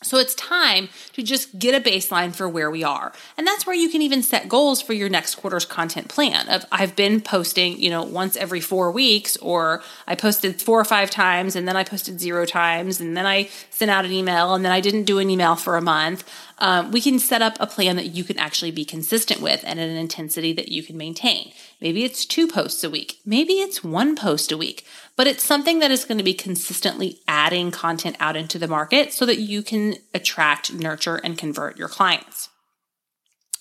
So 0.04 0.18
it's 0.18 0.34
time 0.34 0.90
to 1.14 1.22
just 1.22 1.60
get 1.60 1.76
a 1.76 1.80
baseline 1.80 2.36
for 2.36 2.50
where 2.50 2.72
we 2.72 2.84
are. 2.84 3.14
And 3.38 3.46
that's 3.46 3.68
where 3.68 3.76
you 3.76 3.88
can 3.88 4.02
even 4.02 4.24
set 4.24 4.50
goals 4.50 4.82
for 4.82 4.94
your 4.94 5.10
next 5.10 5.36
quarter's 5.36 5.66
content 5.66 6.08
plan 6.10 6.50
of 6.50 6.66
I've 6.72 6.96
been 6.96 7.22
posting, 7.22 7.80
you 7.80 7.92
know, 7.92 8.02
once 8.04 8.36
every 8.36 8.62
4 8.62 8.92
weeks 8.92 9.38
or 9.38 9.84
I 10.08 10.16
posted 10.16 10.60
4 10.60 10.80
or 10.80 10.86
5 10.86 11.12
times 11.12 11.56
and 11.56 11.68
then 11.68 11.78
I 11.78 11.84
posted 11.84 12.20
0 12.20 12.46
times 12.46 13.00
and 13.00 13.16
then 13.16 13.28
I 13.28 13.50
sent 13.70 13.92
out 13.92 14.06
an 14.06 14.12
email 14.12 14.56
and 14.56 14.66
then 14.66 14.72
I 14.72 14.82
didn't 14.82 15.04
do 15.04 15.20
an 15.20 15.30
email 15.30 15.56
for 15.56 15.78
a 15.78 15.82
month. 15.82 16.24
Um, 16.62 16.92
we 16.92 17.02
can 17.02 17.18
set 17.18 17.42
up 17.42 17.58
a 17.60 17.66
plan 17.66 17.96
that 17.96 18.16
you 18.16 18.24
can 18.24 18.38
actually 18.38 18.70
be 18.70 18.86
consistent 18.86 19.42
with 19.42 19.64
and 19.66 19.80
at 19.80 19.90
an 19.90 19.98
intensity 19.98 20.54
that 20.54 20.70
you 20.70 20.84
can 20.84 20.96
maintain. 20.96 21.52
Maybe 21.82 22.04
it's 22.04 22.24
two 22.24 22.48
posts 22.48 22.84
a 22.84 22.90
week. 22.90 23.20
Maybe 23.26 23.54
it's 23.54 23.84
one 23.84 24.16
post 24.16 24.52
a 24.52 24.58
week, 24.58 24.86
but 25.16 25.26
it's 25.26 25.44
something 25.44 25.80
that 25.80 25.90
is 25.90 26.06
going 26.06 26.20
to 26.20 26.24
be 26.24 26.36
consistently 26.36 27.20
adding 27.28 27.72
content 27.72 28.16
out 28.20 28.36
into 28.36 28.60
the 28.60 28.68
market 28.68 29.12
so 29.12 29.26
that 29.26 29.40
you 29.40 29.64
can 29.64 29.96
attract, 30.14 30.72
nurture, 30.72 31.16
and 31.16 31.36
convert 31.36 31.80
your 31.80 31.88
clients. 31.88 32.50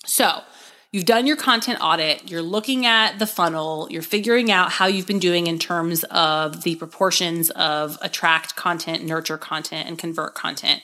So, 0.05 0.41
you've 0.91 1.05
done 1.05 1.25
your 1.25 1.37
content 1.37 1.79
audit, 1.81 2.29
you're 2.29 2.43
looking 2.43 2.85
at 2.85 3.17
the 3.17 3.25
funnel, 3.25 3.87
you're 3.89 4.03
figuring 4.03 4.51
out 4.51 4.73
how 4.73 4.85
you've 4.85 5.07
been 5.07 5.19
doing 5.19 5.47
in 5.47 5.57
terms 5.57 6.03
of 6.11 6.61
the 6.61 6.75
proportions 6.75 7.49
of 7.51 7.97
attract 8.03 8.55
content, 8.55 9.03
nurture 9.03 9.39
content, 9.39 9.87
and 9.87 9.97
convert 9.97 10.35
content. 10.35 10.83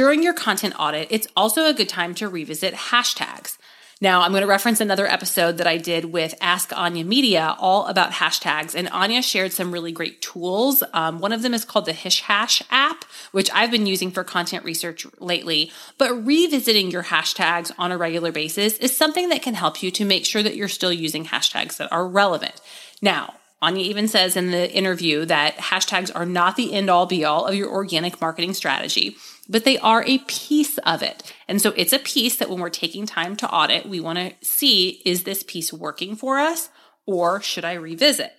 During 0.00 0.22
your 0.22 0.32
content 0.32 0.72
audit, 0.78 1.08
it's 1.10 1.28
also 1.36 1.66
a 1.66 1.74
good 1.74 1.90
time 1.90 2.14
to 2.14 2.26
revisit 2.26 2.72
hashtags. 2.72 3.58
Now, 4.00 4.22
I'm 4.22 4.30
going 4.30 4.40
to 4.40 4.46
reference 4.46 4.80
another 4.80 5.06
episode 5.06 5.58
that 5.58 5.66
I 5.66 5.76
did 5.76 6.06
with 6.06 6.34
Ask 6.40 6.74
Anya 6.74 7.04
Media 7.04 7.54
all 7.58 7.84
about 7.84 8.12
hashtags, 8.12 8.74
and 8.74 8.88
Anya 8.88 9.20
shared 9.20 9.52
some 9.52 9.70
really 9.70 9.92
great 9.92 10.22
tools. 10.22 10.82
Um, 10.94 11.18
one 11.18 11.32
of 11.32 11.42
them 11.42 11.52
is 11.52 11.66
called 11.66 11.84
the 11.84 11.92
Hish 11.92 12.22
Hash 12.22 12.62
app, 12.70 13.04
which 13.32 13.50
I've 13.52 13.70
been 13.70 13.84
using 13.84 14.10
for 14.10 14.24
content 14.24 14.64
research 14.64 15.06
lately. 15.18 15.70
But 15.98 16.24
revisiting 16.24 16.90
your 16.90 17.04
hashtags 17.04 17.70
on 17.76 17.92
a 17.92 17.98
regular 17.98 18.32
basis 18.32 18.78
is 18.78 18.96
something 18.96 19.28
that 19.28 19.42
can 19.42 19.52
help 19.52 19.82
you 19.82 19.90
to 19.90 20.06
make 20.06 20.24
sure 20.24 20.42
that 20.42 20.56
you're 20.56 20.68
still 20.68 20.94
using 20.94 21.26
hashtags 21.26 21.76
that 21.76 21.92
are 21.92 22.08
relevant. 22.08 22.58
Now, 23.02 23.34
Anya 23.60 23.84
even 23.84 24.08
says 24.08 24.34
in 24.34 24.50
the 24.50 24.72
interview 24.72 25.26
that 25.26 25.58
hashtags 25.58 26.10
are 26.14 26.24
not 26.24 26.56
the 26.56 26.72
end 26.72 26.88
all 26.88 27.04
be 27.04 27.26
all 27.26 27.44
of 27.44 27.54
your 27.54 27.68
organic 27.68 28.18
marketing 28.18 28.54
strategy 28.54 29.18
but 29.50 29.64
they 29.64 29.76
are 29.78 30.04
a 30.04 30.18
piece 30.18 30.78
of 30.78 31.02
it. 31.02 31.34
And 31.48 31.60
so 31.60 31.74
it's 31.76 31.92
a 31.92 31.98
piece 31.98 32.36
that 32.36 32.48
when 32.48 32.60
we're 32.60 32.70
taking 32.70 33.04
time 33.04 33.36
to 33.36 33.50
audit, 33.50 33.86
we 33.86 34.00
want 34.00 34.18
to 34.18 34.32
see 34.46 35.02
is 35.04 35.24
this 35.24 35.42
piece 35.42 35.72
working 35.72 36.14
for 36.14 36.38
us 36.38 36.70
or 37.04 37.42
should 37.42 37.64
I 37.64 37.74
revisit? 37.74 38.32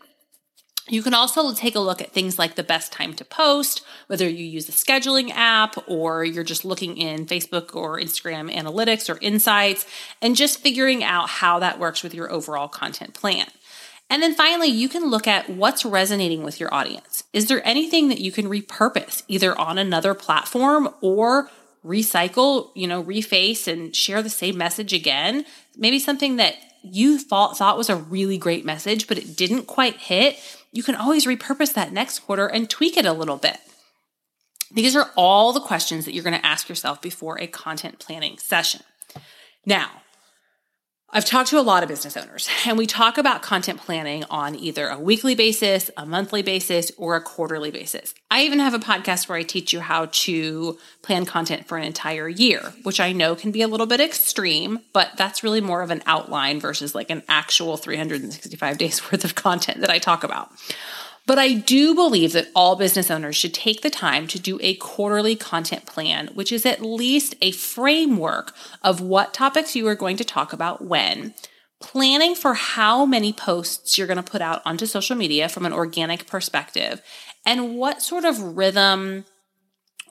You 0.87 1.03
can 1.03 1.13
also 1.13 1.53
take 1.53 1.75
a 1.75 1.79
look 1.79 2.01
at 2.01 2.11
things 2.11 2.39
like 2.39 2.55
the 2.55 2.63
best 2.63 2.91
time 2.91 3.13
to 3.13 3.23
post, 3.23 3.83
whether 4.07 4.27
you 4.27 4.43
use 4.43 4.67
a 4.67 4.71
scheduling 4.71 5.29
app 5.31 5.77
or 5.87 6.25
you're 6.25 6.43
just 6.43 6.65
looking 6.65 6.97
in 6.97 7.27
Facebook 7.27 7.75
or 7.75 7.99
Instagram 7.99 8.53
analytics 8.53 9.13
or 9.13 9.19
insights 9.21 9.85
and 10.21 10.35
just 10.35 10.59
figuring 10.59 11.03
out 11.03 11.29
how 11.29 11.59
that 11.59 11.79
works 11.79 12.01
with 12.01 12.13
your 12.13 12.31
overall 12.31 12.67
content 12.67 13.13
plan. 13.13 13.47
And 14.11 14.21
then 14.21 14.35
finally, 14.35 14.67
you 14.67 14.89
can 14.89 15.09
look 15.09 15.25
at 15.25 15.49
what's 15.49 15.85
resonating 15.85 16.43
with 16.43 16.59
your 16.59 16.71
audience. 16.73 17.23
Is 17.31 17.47
there 17.47 17.65
anything 17.65 18.09
that 18.09 18.19
you 18.19 18.29
can 18.29 18.47
repurpose 18.47 19.23
either 19.29 19.57
on 19.57 19.77
another 19.77 20.13
platform 20.13 20.89
or 20.99 21.49
recycle, 21.85 22.71
you 22.75 22.87
know, 22.87 23.01
reface 23.01 23.71
and 23.71 23.95
share 23.95 24.21
the 24.21 24.29
same 24.29 24.57
message 24.57 24.91
again? 24.91 25.45
Maybe 25.77 25.97
something 25.97 26.35
that 26.35 26.55
you 26.83 27.19
thought, 27.19 27.77
was 27.77 27.89
a 27.89 27.95
really 27.95 28.37
great 28.37 28.65
message, 28.65 29.07
but 29.07 29.17
it 29.17 29.37
didn't 29.37 29.65
quite 29.65 29.95
hit. 29.95 30.37
You 30.73 30.83
can 30.83 30.95
always 30.95 31.25
repurpose 31.25 31.73
that 31.75 31.93
next 31.93 32.19
quarter 32.19 32.47
and 32.47 32.69
tweak 32.69 32.97
it 32.97 33.05
a 33.05 33.13
little 33.13 33.37
bit. 33.37 33.57
These 34.73 34.95
are 34.95 35.09
all 35.15 35.53
the 35.53 35.61
questions 35.61 36.03
that 36.03 36.13
you're 36.13 36.23
going 36.23 36.37
to 36.37 36.45
ask 36.45 36.67
yourself 36.67 37.01
before 37.01 37.39
a 37.39 37.47
content 37.47 37.99
planning 37.99 38.37
session. 38.39 38.81
Now, 39.65 40.00
I've 41.13 41.25
talked 41.25 41.49
to 41.49 41.59
a 41.59 41.61
lot 41.61 41.83
of 41.83 41.89
business 41.89 42.15
owners 42.15 42.47
and 42.65 42.77
we 42.77 42.85
talk 42.85 43.17
about 43.17 43.41
content 43.41 43.81
planning 43.81 44.23
on 44.29 44.55
either 44.55 44.87
a 44.87 44.97
weekly 44.97 45.35
basis, 45.35 45.91
a 45.97 46.05
monthly 46.05 46.41
basis, 46.41 46.89
or 46.95 47.17
a 47.17 47.21
quarterly 47.21 47.69
basis. 47.69 48.13
I 48.29 48.43
even 48.43 48.59
have 48.59 48.73
a 48.73 48.79
podcast 48.79 49.27
where 49.27 49.37
I 49.37 49.43
teach 49.43 49.73
you 49.73 49.81
how 49.81 50.05
to 50.05 50.79
plan 51.01 51.25
content 51.25 51.67
for 51.67 51.77
an 51.77 51.83
entire 51.83 52.29
year, 52.29 52.61
which 52.83 53.01
I 53.01 53.11
know 53.11 53.35
can 53.35 53.51
be 53.51 53.61
a 53.61 53.67
little 53.67 53.87
bit 53.87 53.99
extreme, 53.99 54.79
but 54.93 55.11
that's 55.17 55.43
really 55.43 55.59
more 55.59 55.81
of 55.81 55.91
an 55.91 56.01
outline 56.05 56.61
versus 56.61 56.95
like 56.95 57.09
an 57.09 57.23
actual 57.27 57.75
365 57.75 58.77
days 58.77 59.03
worth 59.11 59.25
of 59.25 59.35
content 59.35 59.81
that 59.81 59.89
I 59.89 59.99
talk 59.99 60.23
about. 60.23 60.49
But 61.27 61.37
I 61.37 61.53
do 61.53 61.93
believe 61.93 62.33
that 62.33 62.49
all 62.55 62.75
business 62.75 63.11
owners 63.11 63.35
should 63.35 63.53
take 63.53 63.81
the 63.81 63.89
time 63.89 64.27
to 64.27 64.39
do 64.39 64.59
a 64.61 64.75
quarterly 64.75 65.35
content 65.35 65.85
plan, 65.85 66.29
which 66.33 66.51
is 66.51 66.65
at 66.65 66.81
least 66.81 67.35
a 67.41 67.51
framework 67.51 68.53
of 68.81 69.01
what 69.01 69.33
topics 69.33 69.75
you 69.75 69.87
are 69.87 69.95
going 69.95 70.17
to 70.17 70.23
talk 70.23 70.51
about 70.51 70.83
when, 70.83 71.33
planning 71.79 72.35
for 72.35 72.53
how 72.55 73.05
many 73.05 73.31
posts 73.31 73.97
you're 73.97 74.07
going 74.07 74.17
to 74.17 74.23
put 74.23 74.41
out 74.41 74.61
onto 74.65 74.85
social 74.85 75.15
media 75.15 75.47
from 75.47 75.65
an 75.65 75.73
organic 75.73 76.25
perspective, 76.27 77.01
and 77.45 77.75
what 77.75 78.01
sort 78.01 78.25
of 78.25 78.57
rhythm 78.57 79.25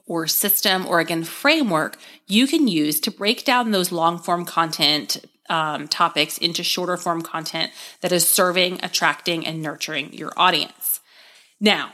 or 0.07 0.27
system 0.27 0.87
or 0.87 0.99
again 0.99 1.23
framework 1.23 1.97
you 2.27 2.47
can 2.47 2.67
use 2.67 2.99
to 3.01 3.11
break 3.11 3.45
down 3.45 3.71
those 3.71 3.93
long 3.93 4.19
form 4.19 4.45
content 4.45 5.25
um, 5.49 5.89
topics 5.89 6.39
into 6.39 6.63
shorter 6.63 6.97
form 6.97 7.23
content 7.23 7.71
that 8.01 8.13
is 8.13 8.27
serving, 8.27 8.83
attracting, 8.83 9.47
and 9.47 9.61
nurturing 9.61 10.13
your 10.13 10.33
audience. 10.37 10.80
Now, 11.61 11.93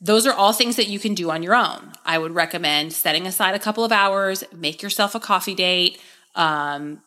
those 0.00 0.26
are 0.26 0.32
all 0.32 0.52
things 0.52 0.76
that 0.76 0.88
you 0.88 0.98
can 0.98 1.14
do 1.14 1.30
on 1.30 1.42
your 1.42 1.54
own. 1.54 1.92
I 2.04 2.18
would 2.18 2.34
recommend 2.34 2.92
setting 2.92 3.26
aside 3.26 3.54
a 3.54 3.58
couple 3.58 3.84
of 3.84 3.90
hours, 3.90 4.44
make 4.54 4.80
yourself 4.80 5.14
a 5.14 5.20
coffee 5.20 5.56
date, 5.56 5.98
um, 6.36 7.02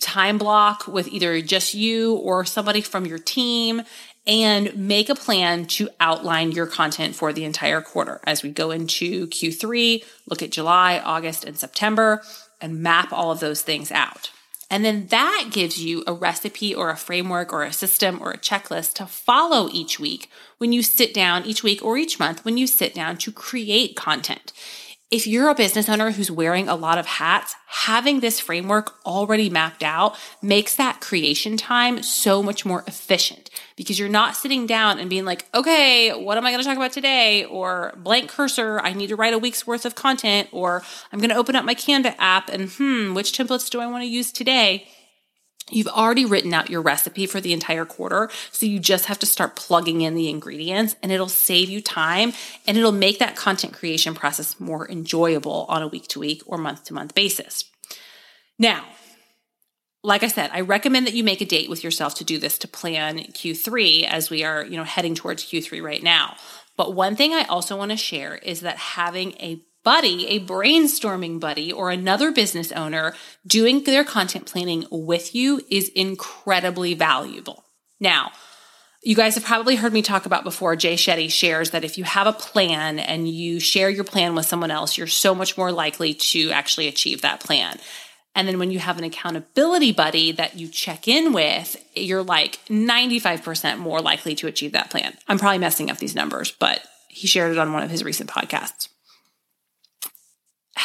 time 0.00 0.36
block 0.38 0.88
with 0.88 1.06
either 1.08 1.40
just 1.40 1.74
you 1.74 2.16
or 2.16 2.44
somebody 2.44 2.80
from 2.80 3.06
your 3.06 3.18
team, 3.18 3.82
and 4.26 4.76
make 4.76 5.08
a 5.08 5.14
plan 5.14 5.66
to 5.66 5.88
outline 6.00 6.50
your 6.50 6.66
content 6.66 7.14
for 7.14 7.32
the 7.32 7.44
entire 7.44 7.80
quarter 7.80 8.20
as 8.24 8.42
we 8.42 8.50
go 8.50 8.72
into 8.72 9.28
Q3, 9.28 10.04
look 10.28 10.42
at 10.42 10.50
July, 10.50 10.98
August, 10.98 11.44
and 11.44 11.56
September, 11.56 12.22
and 12.60 12.82
map 12.82 13.12
all 13.12 13.30
of 13.30 13.38
those 13.38 13.62
things 13.62 13.92
out. 13.92 14.32
And 14.70 14.84
then 14.84 15.06
that 15.08 15.48
gives 15.52 15.82
you 15.82 16.02
a 16.06 16.12
recipe 16.12 16.74
or 16.74 16.90
a 16.90 16.96
framework 16.96 17.52
or 17.52 17.62
a 17.62 17.72
system 17.72 18.18
or 18.20 18.32
a 18.32 18.38
checklist 18.38 18.94
to 18.94 19.06
follow 19.06 19.68
each 19.72 20.00
week 20.00 20.28
when 20.58 20.72
you 20.72 20.82
sit 20.82 21.14
down 21.14 21.44
each 21.44 21.62
week 21.62 21.84
or 21.84 21.96
each 21.96 22.18
month 22.18 22.44
when 22.44 22.56
you 22.56 22.66
sit 22.66 22.94
down 22.94 23.16
to 23.18 23.30
create 23.30 23.94
content. 23.94 24.52
If 25.08 25.28
you're 25.28 25.48
a 25.48 25.54
business 25.54 25.88
owner 25.88 26.10
who's 26.10 26.32
wearing 26.32 26.68
a 26.68 26.74
lot 26.74 26.98
of 26.98 27.06
hats, 27.06 27.54
having 27.68 28.18
this 28.18 28.40
framework 28.40 28.96
already 29.06 29.48
mapped 29.48 29.84
out 29.84 30.16
makes 30.42 30.74
that 30.74 31.00
creation 31.00 31.56
time 31.56 32.02
so 32.02 32.42
much 32.42 32.66
more 32.66 32.82
efficient 32.88 33.48
because 33.76 34.00
you're 34.00 34.08
not 34.08 34.34
sitting 34.34 34.66
down 34.66 34.98
and 34.98 35.08
being 35.08 35.24
like, 35.24 35.46
okay, 35.54 36.10
what 36.10 36.36
am 36.36 36.44
I 36.44 36.50
going 36.50 36.60
to 36.60 36.66
talk 36.66 36.76
about 36.76 36.90
today? 36.90 37.44
Or 37.44 37.94
blank 37.96 38.30
cursor, 38.30 38.80
I 38.80 38.94
need 38.94 39.06
to 39.06 39.16
write 39.16 39.32
a 39.32 39.38
week's 39.38 39.64
worth 39.64 39.86
of 39.86 39.94
content, 39.94 40.48
or 40.50 40.82
I'm 41.12 41.20
going 41.20 41.30
to 41.30 41.36
open 41.36 41.54
up 41.54 41.64
my 41.64 41.76
Canva 41.76 42.16
app 42.18 42.48
and 42.48 42.68
hmm, 42.68 43.14
which 43.14 43.30
templates 43.30 43.70
do 43.70 43.80
I 43.80 43.86
want 43.86 44.02
to 44.02 44.08
use 44.08 44.32
today? 44.32 44.88
You've 45.70 45.88
already 45.88 46.24
written 46.24 46.54
out 46.54 46.70
your 46.70 46.80
recipe 46.80 47.26
for 47.26 47.40
the 47.40 47.52
entire 47.52 47.84
quarter. 47.84 48.30
So 48.52 48.66
you 48.66 48.78
just 48.78 49.06
have 49.06 49.18
to 49.18 49.26
start 49.26 49.56
plugging 49.56 50.02
in 50.02 50.14
the 50.14 50.28
ingredients 50.28 50.94
and 51.02 51.10
it'll 51.10 51.28
save 51.28 51.68
you 51.68 51.80
time 51.80 52.32
and 52.68 52.76
it'll 52.76 52.92
make 52.92 53.18
that 53.18 53.34
content 53.34 53.72
creation 53.72 54.14
process 54.14 54.60
more 54.60 54.88
enjoyable 54.88 55.66
on 55.68 55.82
a 55.82 55.88
week 55.88 56.06
to 56.08 56.20
week 56.20 56.42
or 56.46 56.56
month 56.56 56.84
to 56.84 56.94
month 56.94 57.14
basis. 57.14 57.64
Now, 58.58 58.84
like 60.04 60.22
I 60.22 60.28
said, 60.28 60.50
I 60.52 60.60
recommend 60.60 61.08
that 61.08 61.14
you 61.14 61.24
make 61.24 61.40
a 61.40 61.44
date 61.44 61.68
with 61.68 61.82
yourself 61.82 62.14
to 62.16 62.24
do 62.24 62.38
this 62.38 62.58
to 62.58 62.68
plan 62.68 63.18
Q3 63.18 64.04
as 64.04 64.30
we 64.30 64.44
are, 64.44 64.64
you 64.64 64.76
know, 64.76 64.84
heading 64.84 65.16
towards 65.16 65.44
Q3 65.44 65.82
right 65.82 66.02
now. 66.02 66.36
But 66.76 66.94
one 66.94 67.16
thing 67.16 67.32
I 67.32 67.42
also 67.44 67.76
want 67.76 67.90
to 67.90 67.96
share 67.96 68.36
is 68.36 68.60
that 68.60 68.76
having 68.76 69.32
a 69.40 69.60
buddy, 69.86 70.26
a 70.26 70.40
brainstorming 70.40 71.38
buddy, 71.38 71.72
or 71.72 71.90
another 71.90 72.32
business 72.32 72.72
owner 72.72 73.14
doing 73.46 73.84
their 73.84 74.02
content 74.02 74.44
planning 74.44 74.84
with 74.90 75.32
you 75.32 75.62
is 75.70 75.88
incredibly 75.90 76.92
valuable. 76.92 77.64
Now, 78.00 78.32
you 79.04 79.14
guys 79.14 79.36
have 79.36 79.44
probably 79.44 79.76
heard 79.76 79.92
me 79.92 80.02
talk 80.02 80.26
about 80.26 80.42
before. 80.42 80.74
Jay 80.74 80.94
Shetty 80.94 81.30
shares 81.30 81.70
that 81.70 81.84
if 81.84 81.98
you 81.98 82.02
have 82.02 82.26
a 82.26 82.32
plan 82.32 82.98
and 82.98 83.28
you 83.28 83.60
share 83.60 83.88
your 83.88 84.02
plan 84.02 84.34
with 84.34 84.46
someone 84.46 84.72
else, 84.72 84.98
you're 84.98 85.06
so 85.06 85.36
much 85.36 85.56
more 85.56 85.70
likely 85.70 86.14
to 86.14 86.50
actually 86.50 86.88
achieve 86.88 87.22
that 87.22 87.38
plan. 87.38 87.78
And 88.34 88.48
then 88.48 88.58
when 88.58 88.72
you 88.72 88.80
have 88.80 88.98
an 88.98 89.04
accountability 89.04 89.92
buddy 89.92 90.32
that 90.32 90.56
you 90.56 90.66
check 90.66 91.06
in 91.06 91.32
with, 91.32 91.76
you're 91.94 92.24
like 92.24 92.58
95% 92.68 93.78
more 93.78 94.00
likely 94.00 94.34
to 94.34 94.48
achieve 94.48 94.72
that 94.72 94.90
plan. 94.90 95.16
I'm 95.28 95.38
probably 95.38 95.58
messing 95.58 95.92
up 95.92 95.98
these 95.98 96.16
numbers, 96.16 96.50
but 96.50 96.82
he 97.06 97.28
shared 97.28 97.52
it 97.52 97.58
on 97.58 97.72
one 97.72 97.84
of 97.84 97.90
his 97.90 98.02
recent 98.02 98.28
podcasts 98.28 98.88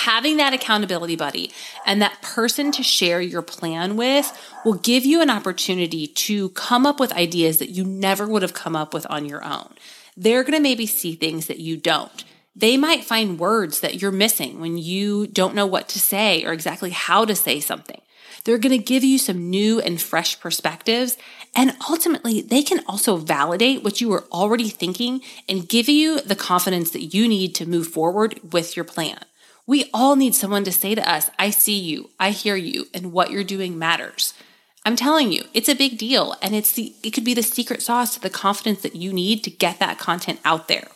having 0.02 0.38
that 0.38 0.54
accountability 0.54 1.16
buddy 1.16 1.52
and 1.86 2.02
that 2.02 2.22
person 2.22 2.72
to 2.72 2.84
share 2.84 3.22
your 3.22 3.42
plan 3.42 3.96
with 3.96 4.32
will 4.66 4.74
give 4.74 5.06
you 5.06 5.22
an 5.22 5.30
opportunity 5.30 6.08
to 6.08 6.50
come 6.50 6.86
up 6.86 7.00
with 7.00 7.12
ideas 7.14 7.58
that 7.60 7.70
you 7.70 7.84
never 7.84 8.28
would 8.28 8.42
have 8.42 8.54
come 8.54 8.76
up 8.76 8.94
with 8.94 9.06
on 9.10 9.26
your 9.26 9.44
own. 9.44 9.74
They're 10.18 10.44
going 10.44 10.58
to 10.58 10.60
maybe 10.60 10.86
see 10.86 11.16
things 11.16 11.48
that 11.48 11.60
you 11.60 11.78
don't. 11.78 12.24
They 12.56 12.78
might 12.78 13.04
find 13.04 13.40
words 13.40 13.80
that 13.80 14.02
you're 14.02 14.12
missing 14.12 14.60
when 14.60 14.78
you 14.78 15.28
don't 15.28 15.56
know 15.56 15.66
what 15.66 15.88
to 15.90 16.00
say 16.00 16.44
or 16.44 16.52
exactly 16.52 16.90
how 16.90 17.24
to 17.26 17.36
say 17.36 17.60
something. 17.60 18.02
They're 18.44 18.58
going 18.58 18.78
to 18.78 18.84
give 18.84 19.04
you 19.04 19.18
some 19.18 19.50
new 19.50 19.80
and 19.80 20.02
fresh 20.02 20.40
perspectives. 20.40 21.16
And 21.56 21.76
ultimately, 21.90 22.42
they 22.42 22.64
can 22.64 22.84
also 22.88 23.18
validate 23.18 23.84
what 23.84 24.02
you 24.02 24.10
were 24.10 24.26
already 24.32 24.70
thinking 24.70 25.22
and 25.48 25.70
give 25.70 25.88
you 25.88 26.22
the 26.22 26.36
confidence 26.36 26.92
that 26.92 27.14
you 27.14 27.28
need 27.28 27.54
to 27.56 27.66
move 27.66 27.88
forward 27.88 28.40
with 28.52 28.76
your 28.76 28.86
plan. 28.86 29.20
We 29.68 29.90
all 29.94 30.16
need 30.16 30.36
someone 30.36 30.64
to 30.64 30.72
say 30.72 30.96
to 30.96 31.10
us, 31.10 31.30
I 31.38 31.50
see 31.50 31.80
you, 31.80 32.10
I 32.20 32.32
hear 32.32 32.56
you, 32.56 32.88
and 32.94 33.12
what 33.12 33.32
you're 33.32 33.44
doing 33.44 33.78
matters. 33.78 34.34
I'm 34.84 34.96
telling 34.96 35.32
you, 35.32 35.46
it's 35.54 35.70
a 35.70 35.76
big 35.76 35.98
deal 35.98 36.36
and 36.42 36.56
it's 36.56 36.74
the 36.74 36.96
it 37.04 37.12
could 37.12 37.24
be 37.24 37.36
the 37.36 37.44
secret 37.44 37.82
sauce 37.84 38.16
to 38.16 38.20
the 38.20 38.32
confidence 38.32 38.82
that 38.82 38.96
you 38.96 39.14
need 39.14 39.44
to 39.44 39.52
get 39.52 39.80
that 39.80 40.00
content 40.00 40.40
out 40.44 40.68
there. 40.68 40.88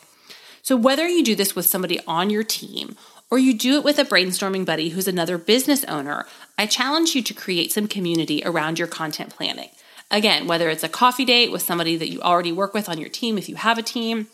So 0.64 0.76
whether 0.76 1.08
you 1.08 1.24
do 1.24 1.36
this 1.36 1.56
with 1.56 1.68
somebody 1.68 2.00
on 2.08 2.32
your 2.32 2.44
team 2.44 2.96
or 3.30 3.38
you 3.38 3.54
do 3.54 3.76
it 3.76 3.84
with 3.84 4.00
a 4.00 4.04
brainstorming 4.04 4.66
buddy 4.66 4.90
who's 4.90 5.08
another 5.08 5.38
business 5.38 5.84
owner, 5.84 6.26
I 6.58 6.66
challenge 6.66 7.14
you 7.14 7.22
to 7.22 7.34
create 7.36 7.72
some 7.72 7.88
community 7.88 8.42
around 8.44 8.80
your 8.80 8.88
content 8.88 9.30
planning. 9.30 9.70
Again, 10.10 10.48
whether 10.48 10.70
it's 10.70 10.84
a 10.84 10.90
coffee 10.90 11.26
date 11.26 11.52
with 11.52 11.62
somebody 11.62 11.96
that 11.98 12.12
you 12.12 12.22
already 12.22 12.52
work 12.52 12.74
with 12.74 12.90
on 12.90 13.00
your 13.00 13.10
team, 13.10 13.38
if 13.38 13.48
you 13.48 13.56
have 13.56 13.78
a 13.78 13.84
team, 13.84 14.28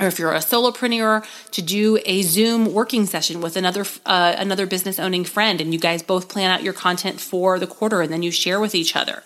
or 0.00 0.06
if 0.06 0.18
you're 0.18 0.32
a 0.32 0.38
solopreneur, 0.38 1.24
to 1.50 1.62
do 1.62 1.98
a 2.06 2.22
Zoom 2.22 2.72
working 2.72 3.04
session 3.04 3.42
with 3.42 3.56
another 3.56 3.84
uh, 4.06 4.34
another 4.38 4.66
business 4.66 4.98
owning 4.98 5.24
friend, 5.24 5.60
and 5.60 5.72
you 5.74 5.78
guys 5.78 6.02
both 6.02 6.28
plan 6.30 6.50
out 6.50 6.62
your 6.62 6.72
content 6.72 7.20
for 7.20 7.58
the 7.58 7.66
quarter, 7.66 8.00
and 8.00 8.10
then 8.10 8.22
you 8.22 8.30
share 8.30 8.58
with 8.58 8.74
each 8.74 8.96
other. 8.96 9.22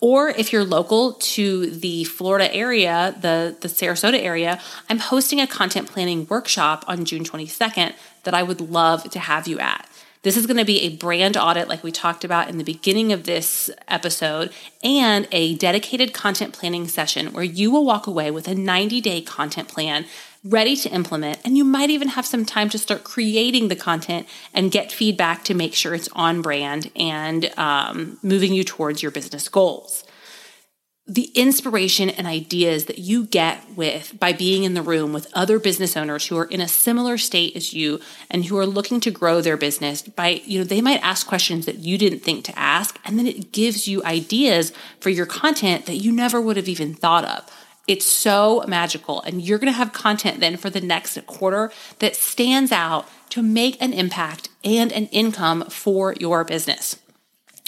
Or 0.00 0.28
if 0.28 0.52
you're 0.52 0.64
local 0.64 1.14
to 1.14 1.70
the 1.70 2.04
Florida 2.04 2.52
area, 2.54 3.14
the 3.20 3.56
the 3.60 3.68
Sarasota 3.68 4.18
area, 4.18 4.60
I'm 4.88 4.98
hosting 4.98 5.40
a 5.40 5.46
content 5.46 5.88
planning 5.88 6.26
workshop 6.30 6.84
on 6.88 7.04
June 7.04 7.24
22nd 7.24 7.92
that 8.24 8.34
I 8.34 8.42
would 8.42 8.60
love 8.60 9.10
to 9.10 9.18
have 9.18 9.46
you 9.46 9.58
at. 9.58 9.86
This 10.26 10.36
is 10.36 10.46
going 10.46 10.56
to 10.56 10.64
be 10.64 10.80
a 10.80 10.88
brand 10.88 11.36
audit, 11.36 11.68
like 11.68 11.84
we 11.84 11.92
talked 11.92 12.24
about 12.24 12.48
in 12.48 12.58
the 12.58 12.64
beginning 12.64 13.12
of 13.12 13.22
this 13.22 13.70
episode, 13.86 14.52
and 14.82 15.28
a 15.30 15.54
dedicated 15.54 16.12
content 16.12 16.52
planning 16.52 16.88
session 16.88 17.32
where 17.32 17.44
you 17.44 17.70
will 17.70 17.84
walk 17.84 18.08
away 18.08 18.32
with 18.32 18.48
a 18.48 18.54
90 18.56 19.00
day 19.00 19.20
content 19.20 19.68
plan 19.68 20.04
ready 20.42 20.74
to 20.74 20.88
implement. 20.88 21.38
And 21.44 21.56
you 21.56 21.62
might 21.62 21.90
even 21.90 22.08
have 22.08 22.26
some 22.26 22.44
time 22.44 22.68
to 22.70 22.78
start 22.78 23.04
creating 23.04 23.68
the 23.68 23.76
content 23.76 24.26
and 24.52 24.72
get 24.72 24.90
feedback 24.90 25.44
to 25.44 25.54
make 25.54 25.74
sure 25.74 25.94
it's 25.94 26.08
on 26.12 26.42
brand 26.42 26.90
and 26.96 27.56
um, 27.56 28.18
moving 28.20 28.52
you 28.52 28.64
towards 28.64 29.04
your 29.04 29.12
business 29.12 29.48
goals 29.48 30.02
the 31.08 31.30
inspiration 31.34 32.10
and 32.10 32.26
ideas 32.26 32.86
that 32.86 32.98
you 32.98 33.26
get 33.26 33.62
with 33.76 34.18
by 34.18 34.32
being 34.32 34.64
in 34.64 34.74
the 34.74 34.82
room 34.82 35.12
with 35.12 35.30
other 35.34 35.60
business 35.60 35.96
owners 35.96 36.26
who 36.26 36.36
are 36.36 36.46
in 36.46 36.60
a 36.60 36.66
similar 36.66 37.16
state 37.16 37.54
as 37.54 37.72
you 37.72 38.00
and 38.28 38.46
who 38.46 38.58
are 38.58 38.66
looking 38.66 38.98
to 38.98 39.10
grow 39.12 39.40
their 39.40 39.56
business 39.56 40.02
by 40.02 40.42
you 40.44 40.58
know 40.58 40.64
they 40.64 40.80
might 40.80 41.00
ask 41.04 41.26
questions 41.26 41.64
that 41.64 41.78
you 41.78 41.96
didn't 41.96 42.20
think 42.20 42.44
to 42.44 42.58
ask 42.58 42.98
and 43.04 43.18
then 43.18 43.26
it 43.26 43.52
gives 43.52 43.86
you 43.86 44.02
ideas 44.02 44.72
for 44.98 45.10
your 45.10 45.26
content 45.26 45.86
that 45.86 45.96
you 45.96 46.10
never 46.10 46.40
would 46.40 46.56
have 46.56 46.68
even 46.68 46.92
thought 46.92 47.24
of. 47.24 47.48
It's 47.86 48.06
so 48.06 48.64
magical 48.66 49.22
and 49.22 49.40
you're 49.40 49.58
going 49.58 49.72
to 49.72 49.78
have 49.78 49.92
content 49.92 50.40
then 50.40 50.56
for 50.56 50.70
the 50.70 50.80
next 50.80 51.24
quarter 51.26 51.70
that 52.00 52.16
stands 52.16 52.72
out 52.72 53.08
to 53.30 53.42
make 53.42 53.80
an 53.80 53.92
impact 53.92 54.48
and 54.64 54.90
an 54.90 55.06
income 55.06 55.66
for 55.70 56.14
your 56.14 56.42
business 56.42 56.96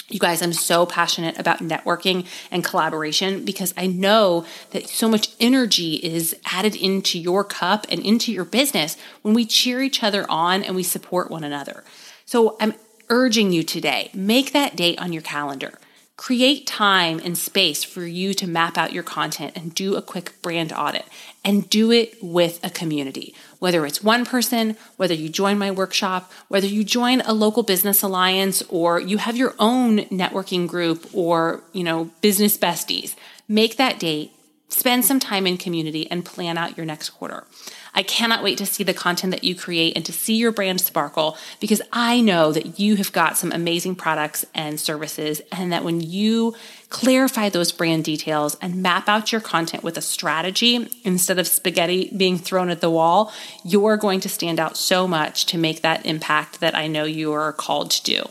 you 0.09 0.19
guys, 0.19 0.41
I'm 0.41 0.53
so 0.53 0.85
passionate 0.85 1.37
about 1.37 1.59
networking 1.59 2.25
and 2.51 2.63
collaboration 2.63 3.45
because 3.45 3.73
I 3.77 3.87
know 3.87 4.45
that 4.71 4.87
so 4.87 5.07
much 5.07 5.29
energy 5.39 5.95
is 5.95 6.35
added 6.45 6.75
into 6.75 7.19
your 7.19 7.43
cup 7.43 7.85
and 7.89 8.03
into 8.03 8.31
your 8.31 8.45
business 8.45 8.97
when 9.21 9.33
we 9.33 9.45
cheer 9.45 9.81
each 9.81 10.03
other 10.03 10.25
on 10.29 10.63
and 10.63 10.75
we 10.75 10.83
support 10.83 11.29
one 11.29 11.43
another. 11.43 11.83
So 12.25 12.57
I'm 12.59 12.73
urging 13.09 13.51
you 13.51 13.63
today, 13.63 14.09
make 14.13 14.51
that 14.53 14.75
date 14.75 14.99
on 14.99 15.13
your 15.13 15.21
calendar. 15.21 15.79
Create 16.19 16.67
time 16.67 17.21
and 17.23 17.37
space 17.37 17.81
for 17.81 18.05
you 18.05 18.33
to 18.33 18.45
map 18.45 18.77
out 18.77 18.91
your 18.91 19.03
content 19.03 19.53
and 19.55 19.73
do 19.73 19.95
a 19.95 20.01
quick 20.01 20.33
brand 20.41 20.73
audit 20.73 21.05
and 21.45 21.69
do 21.69 21.93
it 21.93 22.13
with 22.21 22.59
a 22.61 22.69
community. 22.69 23.33
Whether 23.59 23.85
it's 23.85 24.03
one 24.03 24.25
person, 24.25 24.75
whether 24.97 25.13
you 25.13 25.29
join 25.29 25.57
my 25.57 25.71
workshop, 25.71 26.29
whether 26.49 26.67
you 26.67 26.83
join 26.83 27.21
a 27.21 27.31
local 27.31 27.63
business 27.63 28.03
alliance 28.03 28.61
or 28.63 28.99
you 28.99 29.17
have 29.17 29.37
your 29.37 29.55
own 29.59 29.99
networking 30.09 30.67
group 30.67 31.09
or, 31.13 31.63
you 31.71 31.85
know, 31.85 32.11
business 32.19 32.57
besties, 32.57 33.15
make 33.47 33.77
that 33.77 33.97
date, 33.97 34.33
spend 34.67 35.05
some 35.05 35.21
time 35.21 35.47
in 35.47 35.57
community 35.57 36.11
and 36.11 36.25
plan 36.25 36.57
out 36.57 36.75
your 36.75 36.85
next 36.85 37.11
quarter. 37.11 37.45
I 37.93 38.03
cannot 38.03 38.43
wait 38.43 38.57
to 38.59 38.65
see 38.65 38.83
the 38.83 38.93
content 38.93 39.31
that 39.31 39.43
you 39.43 39.55
create 39.55 39.95
and 39.95 40.05
to 40.05 40.13
see 40.13 40.35
your 40.35 40.51
brand 40.51 40.81
sparkle 40.81 41.37
because 41.59 41.81
I 41.91 42.21
know 42.21 42.51
that 42.51 42.79
you 42.79 42.95
have 42.95 43.11
got 43.11 43.37
some 43.37 43.51
amazing 43.51 43.95
products 43.95 44.45
and 44.53 44.79
services, 44.79 45.41
and 45.51 45.71
that 45.71 45.83
when 45.83 46.01
you 46.01 46.55
clarify 46.89 47.49
those 47.49 47.71
brand 47.71 48.03
details 48.03 48.57
and 48.61 48.81
map 48.81 49.07
out 49.07 49.31
your 49.31 49.41
content 49.41 49.83
with 49.83 49.97
a 49.97 50.01
strategy 50.01 50.89
instead 51.03 51.39
of 51.39 51.47
spaghetti 51.47 52.11
being 52.15 52.37
thrown 52.37 52.69
at 52.69 52.81
the 52.81 52.89
wall, 52.89 53.31
you're 53.63 53.97
going 53.97 54.19
to 54.21 54.29
stand 54.29 54.59
out 54.59 54.77
so 54.77 55.07
much 55.07 55.45
to 55.47 55.57
make 55.57 55.81
that 55.81 56.05
impact 56.05 56.59
that 56.59 56.75
I 56.75 56.87
know 56.87 57.03
you 57.03 57.31
are 57.33 57.53
called 57.53 57.91
to 57.91 58.03
do. 58.03 58.23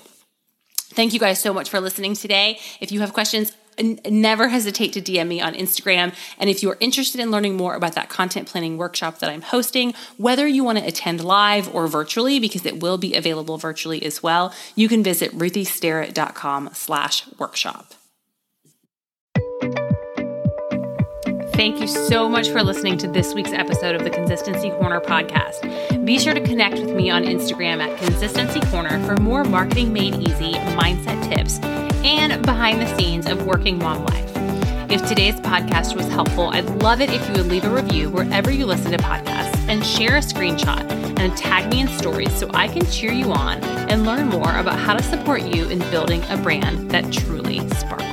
Thank 0.91 1.13
you 1.13 1.21
guys 1.21 1.39
so 1.41 1.55
much 1.55 1.69
for 1.69 1.81
listening 1.81 2.15
today. 2.15 2.59
If 2.81 2.91
you 2.91 3.01
have 3.01 3.13
questions, 3.13 3.53
never 4.09 4.49
hesitate 4.49 4.93
to 4.95 5.01
DM 5.01 5.29
me 5.29 5.41
on 5.41 5.55
Instagram. 5.55 6.15
And 6.39 6.51
if 6.51 6.63
you 6.63 6.71
are 6.71 6.77
interested 6.81 7.21
in 7.21 7.31
learning 7.31 7.57
more 7.57 7.75
about 7.75 7.95
that 7.95 8.09
content 8.09 8.49
planning 8.49 8.77
workshop 8.77 9.19
that 9.19 9.31
I'm 9.31 9.43
hosting, 9.43 9.95
whether 10.17 10.47
you 10.47 10.65
want 10.65 10.79
to 10.79 10.87
attend 10.87 11.25
live 11.25 11.75
or 11.75 11.87
virtually, 11.87 12.39
because 12.41 12.67
it 12.67 12.81
will 12.81 12.99
be 12.99 13.15
available 13.15 13.59
virtually 13.59 14.03
as 14.05 14.23
well, 14.23 14.53
you 14.75 14.89
can 14.89 15.03
visit 15.03 15.33
ruthiestarrett.com 15.33 16.71
slash 16.73 17.27
workshop. 17.39 17.95
Thank 21.59 21.81
you 21.81 21.89
so 21.89 22.29
much 22.29 22.51
for 22.51 22.63
listening 22.63 22.99
to 22.99 23.09
this 23.09 23.35
week's 23.35 23.51
episode 23.51 23.97
of 23.97 24.05
the 24.05 24.11
Consistency 24.11 24.71
Corner 24.71 25.01
podcast. 25.01 26.05
Be 26.05 26.17
sure 26.17 26.33
to 26.33 26.41
connect 26.41 26.79
with 26.79 26.95
me 26.95 27.11
on 27.11 27.25
Instagram 27.25 27.81
at 27.81 27.99
Consistency 27.99 28.61
Corner 28.71 29.05
for 29.05 29.17
more 29.17 29.43
marketing 29.43 29.93
made 29.93 30.15
easy 30.15 30.53
mindset 30.53 31.21
tips 31.29 31.59
and 32.05 32.45
behind 32.45 32.81
the 32.81 32.97
scenes 32.97 33.27
of 33.27 33.47
working 33.47 33.79
mom 33.79 34.05
life. 34.05 34.31
If 34.91 35.07
today's 35.07 35.35
podcast 35.41 35.95
was 35.95 36.09
helpful, 36.09 36.49
I'd 36.49 36.69
love 36.83 37.01
it 37.01 37.11
if 37.11 37.27
you 37.29 37.35
would 37.35 37.47
leave 37.47 37.65
a 37.65 37.71
review 37.71 38.09
wherever 38.09 38.51
you 38.51 38.65
listen 38.65 38.91
to 38.93 38.99
podcasts 38.99 39.59
and 39.69 39.85
share 39.85 40.17
a 40.17 40.21
screenshot 40.21 40.91
and 41.19 41.37
tag 41.37 41.71
me 41.71 41.81
in 41.81 41.89
stories 41.89 42.33
so 42.33 42.51
I 42.55 42.69
can 42.69 42.87
cheer 42.87 43.13
you 43.13 43.33
on 43.33 43.63
and 43.91 44.07
learn 44.07 44.29
more 44.29 44.57
about 44.57 44.79
how 44.79 44.95
to 44.95 45.03
support 45.03 45.43
you 45.43 45.69
in 45.69 45.79
building 45.91 46.23
a 46.31 46.37
brand 46.39 46.91
that 46.91 47.13
truly 47.13 47.69
sparkles. 47.71 48.08